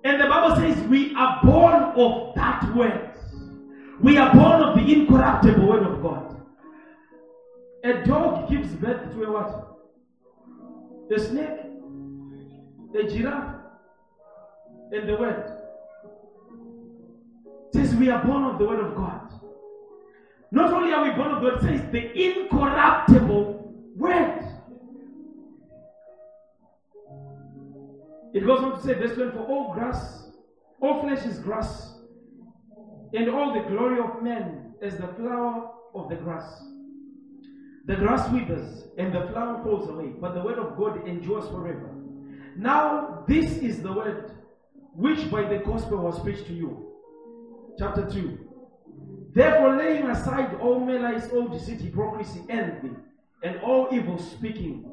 And 0.05 0.20
the 0.20 0.27
Bible 0.27 0.57
says 0.57 0.79
we 0.88 1.14
are 1.14 1.40
born 1.42 1.83
of 1.96 2.35
that 2.35 2.74
word. 2.74 3.11
We 4.01 4.16
are 4.16 4.33
born 4.33 4.62
of 4.62 4.77
the 4.77 4.92
incorruptible 4.92 5.66
word 5.66 5.83
of 5.83 6.03
God. 6.03 6.40
A 7.85 8.05
dog 8.05 8.51
gives 8.51 8.72
birth 8.74 9.12
to 9.12 9.24
a 9.24 9.33
what? 9.33 9.79
A 11.14 11.18
snake, 11.18 11.61
a 12.94 13.09
giraffe, 13.09 13.57
and 14.92 15.09
the 15.09 15.16
word. 15.16 15.53
It 17.72 17.74
says 17.74 17.94
we 17.96 18.11
are 18.11 18.24
born 18.24 18.44
of 18.44 18.59
the 18.59 18.66
word 18.66 18.81
of 18.81 18.94
God. 18.94 19.28
Not 20.50 20.72
only 20.72 20.92
are 20.92 21.04
we 21.04 21.11
born 21.11 21.32
of 21.32 21.42
God, 21.42 21.61
says 21.61 21.82
the 21.92 22.12
incorruptible 22.12 23.72
word. 23.96 24.44
It 28.34 28.46
goes 28.46 28.61
on 28.61 28.76
to 28.76 28.82
say, 28.82 28.94
verse 28.94 29.14
12, 29.14 29.32
for 29.32 29.40
all 29.40 29.74
grass, 29.74 30.30
all 30.80 31.02
flesh 31.02 31.24
is 31.26 31.38
grass, 31.38 31.94
and 33.12 33.28
all 33.28 33.52
the 33.52 33.68
glory 33.68 34.00
of 34.00 34.22
men 34.22 34.74
is 34.80 34.96
the 34.96 35.08
flower 35.08 35.70
of 35.94 36.08
the 36.08 36.16
grass. 36.16 36.62
The 37.87 37.96
grass 37.96 38.30
withers 38.30 38.84
and 38.98 39.14
the 39.14 39.28
flower 39.28 39.62
falls 39.62 39.88
away, 39.88 40.12
but 40.20 40.34
the 40.34 40.42
word 40.42 40.58
of 40.58 40.76
God 40.76 41.06
endures 41.08 41.48
forever. 41.48 41.90
Now, 42.56 43.24
this 43.26 43.58
is 43.58 43.82
the 43.82 43.92
word 43.92 44.32
which 44.94 45.30
by 45.30 45.48
the 45.48 45.58
gospel 45.64 45.98
was 45.98 46.20
preached 46.20 46.46
to 46.46 46.52
you. 46.52 46.92
Chapter 47.78 48.04
2. 48.11 48.47
Therefore, 49.38 49.77
laying 49.77 50.11
aside 50.11 50.59
all 50.61 50.81
malice, 50.81 51.29
all 51.33 51.46
deceit, 51.46 51.81
hypocrisy, 51.81 52.40
envy, 52.48 52.90
and 53.44 53.61
all 53.61 53.87
evil 53.92 54.18
speaking, 54.18 54.85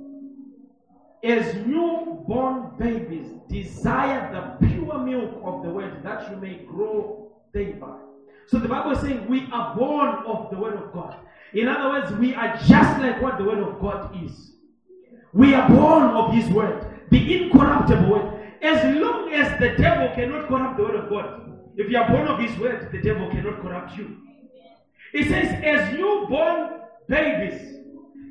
as 1.24 1.56
newborn 1.66 2.78
babies, 2.78 3.26
desire 3.50 4.32
the 4.32 4.68
pure 4.68 5.00
milk 5.00 5.42
of 5.44 5.64
the 5.64 5.70
word 5.70 6.04
that 6.04 6.30
you 6.30 6.38
may 6.38 6.64
grow 6.64 7.32
thereby. 7.54 7.98
So 8.46 8.60
the 8.60 8.68
Bible 8.68 8.92
is 8.92 9.00
saying 9.00 9.28
we 9.28 9.48
are 9.52 9.76
born 9.76 10.24
of 10.28 10.52
the 10.52 10.58
word 10.58 10.76
of 10.76 10.94
God. 10.94 11.16
In 11.56 11.68
other 11.68 11.90
words, 11.90 12.12
we 12.20 12.36
are 12.36 12.56
just 12.68 13.00
like 13.00 13.20
what 13.24 13.40
the 13.40 13.46
word 13.46 13.64
of 13.64 13.80
God 13.80 14.16
is. 14.24 14.52
We 15.34 15.56
are 15.56 15.68
born 15.68 16.04
of 16.04 16.36
his 16.36 16.48
word, 16.52 16.86
the 17.10 17.46
incorruptible 17.46 18.12
word. 18.12 18.54
As 18.62 18.96
long 18.96 19.34
as 19.34 19.60
the 19.60 19.70
devil 19.70 20.14
cannot 20.14 20.48
corrupt 20.50 20.78
the 20.78 20.84
word 20.84 20.96
of 20.98 21.10
God, 21.10 21.52
if 21.78 21.90
you 21.90 21.98
are 21.98 22.08
born 22.08 22.28
of 22.28 22.40
his 22.40 22.56
word, 22.60 22.92
the 22.92 23.02
devil 23.02 23.28
cannot 23.32 23.60
corrupt 23.64 23.98
you. 23.98 24.22
It 25.14 25.28
says, 25.28 25.64
as 25.64 25.94
newborn 25.94 26.82
babies, 27.08 27.62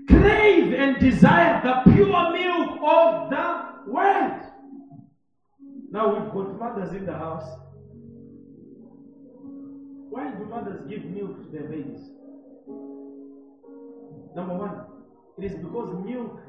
crave 0.08 0.74
and 0.74 0.98
desire 0.98 1.60
the 1.62 1.92
pure 1.92 2.32
milk 2.32 2.78
of 2.82 3.30
the 3.30 3.90
word. 3.90 4.40
Now 5.90 6.12
we've 6.12 6.32
got 6.32 6.58
mothers 6.58 6.92
in 6.94 7.06
the 7.06 7.12
house. 7.12 7.48
Why 10.10 10.30
do 10.30 10.44
mothers 10.44 10.80
give 10.88 11.04
milk 11.04 11.42
to 11.42 11.50
their 11.50 11.68
babies? 11.68 12.00
Number 14.34 14.54
one, 14.54 14.84
it 15.38 15.44
is 15.44 15.54
because 15.54 15.94
milk 16.04 16.40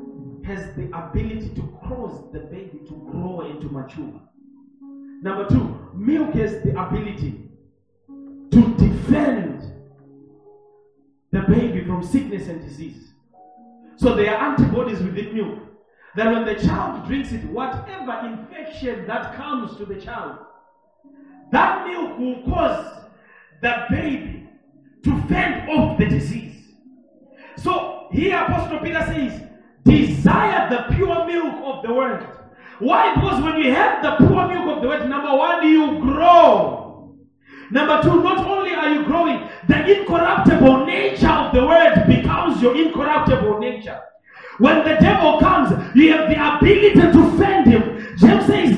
has 0.45 0.75
the 0.75 0.85
ability 0.95 1.49
to 1.55 1.61
cause 1.87 2.31
the 2.31 2.39
baby 2.39 2.79
to 2.87 3.09
grow 3.11 3.41
and 3.41 3.61
to 3.61 3.69
mature. 3.69 4.21
Number 5.21 5.47
two, 5.47 5.91
milk 5.95 6.33
has 6.35 6.61
the 6.63 6.79
ability 6.79 7.49
to 8.51 8.75
defend 8.77 9.74
the 11.35 11.41
baby 11.41 11.83
from 11.83 12.01
sickness 12.01 12.47
and 12.47 12.61
disease. 12.61 13.11
So 13.97 14.15
there 14.15 14.33
are 14.33 14.51
antibodies 14.51 14.99
within 14.99 15.35
milk 15.35 15.59
that 16.15 16.31
when 16.31 16.45
the 16.45 16.55
child 16.55 17.05
drinks 17.07 17.33
it, 17.33 17.43
whatever 17.45 18.25
infection 18.25 19.05
that 19.07 19.35
comes 19.35 19.75
to 19.77 19.85
the 19.85 19.99
child, 19.99 20.37
that 21.51 21.85
milk 21.87 22.17
will 22.17 22.41
cause 22.43 23.03
the 23.61 23.85
baby 23.89 24.49
to 25.03 25.21
fend 25.23 25.69
off 25.69 25.97
the 25.97 26.05
disease. 26.05 26.71
So 27.57 28.07
here 28.11 28.37
Apostle 28.37 28.79
Peter 28.79 29.03
says, 29.05 29.41
desire 29.83 30.69
the 30.69 30.95
pure 30.95 31.25
milk 31.25 31.55
of 31.65 31.83
the 31.83 31.93
word. 31.93 32.25
Why? 32.79 33.13
Because 33.13 33.43
when 33.43 33.57
you 33.57 33.73
have 33.73 34.01
the 34.01 34.25
pure 34.25 34.47
milk 34.47 34.77
of 34.77 34.81
the 34.81 34.87
word, 34.87 35.09
number 35.09 35.35
one, 35.35 35.67
you 35.67 35.99
grow. 35.99 36.84
Number 37.71 38.01
two, 38.03 38.21
not 38.21 38.45
only 38.45 38.71
are 38.73 38.93
you 38.93 39.03
growing, 39.05 39.47
the 39.67 39.99
incorruptible 39.99 40.85
nature 40.85 41.27
of 41.27 41.53
the 41.53 41.65
word 41.65 42.05
becomes 42.07 42.61
your 42.61 42.75
incorruptible 42.75 43.59
nature. 43.59 43.99
When 44.57 44.79
the 44.79 44.95
devil 45.01 45.39
comes, 45.39 45.71
you 45.95 46.11
have 46.13 46.29
the 46.29 46.57
ability 46.57 46.93
to 46.93 47.37
fend 47.37 47.67
him. 47.67 48.15
James 48.17 48.45
says, 48.45 48.77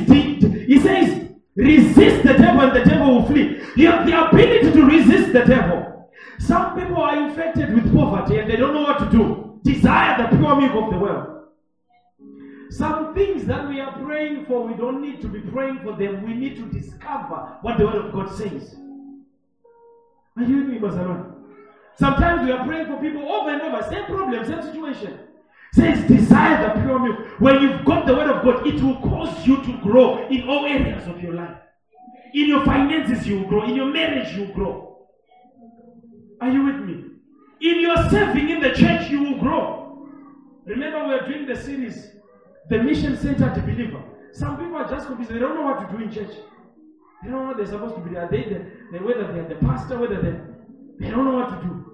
he 0.68 0.80
says, 0.80 1.30
resist 1.56 2.24
the 2.24 2.34
devil 2.34 2.62
and 2.62 2.76
the 2.76 2.90
devil 2.90 3.16
will 3.16 3.26
flee. 3.26 3.62
You 3.76 3.92
have 3.92 4.08
the 4.08 4.28
ability 4.28 4.72
to 4.72 4.86
resist 4.86 5.34
the 5.34 5.46
devil. 5.46 6.10
Some 6.40 6.80
people 6.80 6.98
are 6.98 7.28
infected 7.28 7.74
with 7.74 7.94
poverty 7.94 8.40
and 8.40 8.50
they 8.50 8.56
don't 8.56 8.74
know 8.74 8.84
what 8.84 9.00
to 9.00 9.10
do. 9.10 9.60
Desire 9.64 10.30
the 10.30 10.38
pure 10.38 10.56
milk 10.56 10.74
of 10.74 10.92
the 10.92 11.00
world. 11.00 11.37
Some 12.78 13.16
things 13.16 13.46
that 13.46 13.68
we 13.68 13.80
are 13.80 13.92
praying 13.94 14.46
for, 14.46 14.68
we 14.68 14.76
don't 14.76 15.02
need 15.02 15.20
to 15.22 15.28
be 15.28 15.40
praying 15.40 15.80
for 15.80 15.94
them. 15.94 16.24
We 16.24 16.36
need 16.36 16.58
to 16.58 16.66
discover 16.72 17.58
what 17.62 17.80
the 17.80 17.86
Word 17.86 17.96
of 17.96 18.14
God 18.14 18.30
says. 18.38 18.76
Are 20.38 20.44
you 20.44 20.58
with 20.58 20.68
me, 20.68 20.78
Bazaron? 20.78 21.34
Sometimes 21.98 22.44
we 22.44 22.52
are 22.52 22.64
praying 22.68 22.86
for 22.86 23.02
people 23.02 23.28
over 23.28 23.50
and 23.50 23.62
over, 23.64 23.82
same 23.90 24.06
problem, 24.06 24.46
same 24.46 24.62
situation. 24.62 25.18
Says 25.74 26.08
desire 26.08 26.76
the 26.76 26.82
pure 26.82 27.00
milk. 27.00 27.40
When 27.40 27.62
you've 27.64 27.84
got 27.84 28.06
the 28.06 28.14
word 28.14 28.30
of 28.30 28.44
God, 28.44 28.68
it 28.68 28.80
will 28.82 28.98
cause 29.02 29.48
you 29.48 29.58
to 29.64 29.78
grow 29.82 30.28
in 30.28 30.48
all 30.48 30.66
areas 30.66 31.08
of 31.08 31.20
your 31.20 31.34
life. 31.34 31.58
In 32.36 32.48
your 32.48 32.64
finances, 32.64 33.28
you 33.28 33.40
will 33.40 33.48
grow. 33.48 33.64
In 33.64 33.76
your 33.76 33.92
marriage, 33.92 34.36
you 34.36 34.46
will 34.46 34.54
grow. 34.54 35.08
Are 36.42 36.52
you 36.52 36.64
with 36.64 36.82
me? 36.82 37.06
In 37.60 37.82
your 37.82 37.98
serving 38.12 38.50
in 38.50 38.62
the 38.62 38.70
church, 38.74 39.10
you 39.10 39.24
will 39.24 39.40
grow. 39.40 40.08
Remember, 40.66 41.08
we 41.08 41.14
are 41.16 41.28
doing 41.28 41.48
the 41.48 41.56
series, 41.56 42.12
The 42.70 42.84
Mission 42.84 43.18
center 43.18 43.40
Centered 43.40 43.66
Believer. 43.66 44.04
Some 44.34 44.58
people 44.58 44.76
are 44.76 44.90
just 44.90 45.08
confused. 45.08 45.32
They 45.32 45.40
don't 45.40 45.56
know 45.56 45.64
what 45.64 45.90
to 45.90 45.98
do 45.98 46.04
in 46.04 46.12
church. 46.12 46.36
They 47.24 47.30
don't 47.32 47.42
know 47.42 47.48
what 47.48 47.58
they're 47.58 47.66
supposed 47.66 47.96
to 47.96 48.02
be. 48.02 48.18
Are 48.18 48.30
they 48.30 48.44
the, 48.44 48.66
then 48.92 49.04
whether 49.06 49.32
they're 49.32 49.48
the 49.48 49.56
pastor, 49.56 49.98
whether 49.98 50.22
they 50.22 50.38
they 51.00 51.12
don't 51.12 51.26
know 51.26 51.38
what 51.38 51.50
to 51.50 51.68
do. 51.68 51.88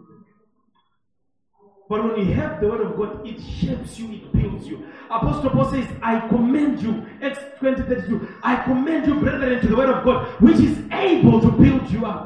But 1.90 2.04
when 2.04 2.28
you 2.28 2.34
have 2.34 2.62
the 2.62 2.68
word 2.70 2.82
of 2.82 2.98
God, 2.98 3.28
it 3.28 3.40
shapes 3.42 4.00
you, 4.00 4.12
it 4.14 4.32
builds 4.34 4.68
you. 4.68 4.88
Apostle 5.10 5.50
Paul 5.50 5.70
says, 5.70 5.86
I 6.02 6.28
commend 6.28 6.82
you, 6.82 7.06
Acts 7.22 7.40
20 7.60 7.84
32, 7.84 8.36
I 8.42 8.64
commend 8.64 9.06
you, 9.06 9.20
brethren, 9.20 9.62
to 9.62 9.68
the 9.68 9.76
word 9.76 9.90
of 9.90 10.04
God, 10.04 10.28
which 10.42 10.58
is 10.58 10.80
able 10.92 11.42
to 11.42 11.52
build 11.52 11.90
you 11.92 12.06
up. 12.06 12.26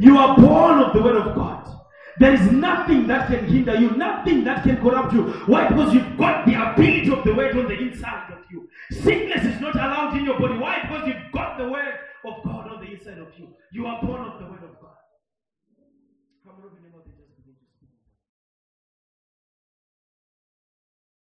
You 0.00 0.16
are 0.16 0.36
born 0.36 0.78
of 0.80 0.94
the 0.94 1.02
word 1.02 1.16
of 1.16 1.34
God. 1.34 1.77
There 2.18 2.34
is 2.34 2.50
nothing 2.50 3.06
that 3.06 3.28
can 3.28 3.46
hinder 3.46 3.74
you, 3.78 3.90
nothing 3.92 4.44
that 4.44 4.62
can 4.62 4.76
corrupt 4.78 5.12
you. 5.12 5.22
Why? 5.46 5.68
Because 5.68 5.94
you've 5.94 6.16
got 6.16 6.46
the 6.46 6.54
ability 6.54 7.10
of 7.12 7.24
the 7.24 7.34
word 7.34 7.56
on 7.56 7.68
the 7.68 7.78
inside 7.78 8.32
of 8.32 8.38
you. 8.50 8.68
Sickness 8.90 9.44
is 9.44 9.60
not 9.60 9.74
allowed 9.74 10.16
in 10.16 10.24
your 10.24 10.38
body. 10.38 10.58
Why? 10.58 10.80
Because 10.82 11.06
you've 11.06 11.32
got 11.32 11.58
the 11.58 11.68
word 11.68 11.94
of 12.24 12.42
God 12.44 12.68
on 12.68 12.80
the 12.84 12.92
inside 12.92 13.18
of 13.18 13.28
you. 13.36 13.48
You 13.72 13.86
are 13.86 14.00
born 14.02 14.22
of 14.22 14.40
the 14.40 14.46
word 14.46 14.62
of 14.64 14.77
God. 14.77 14.77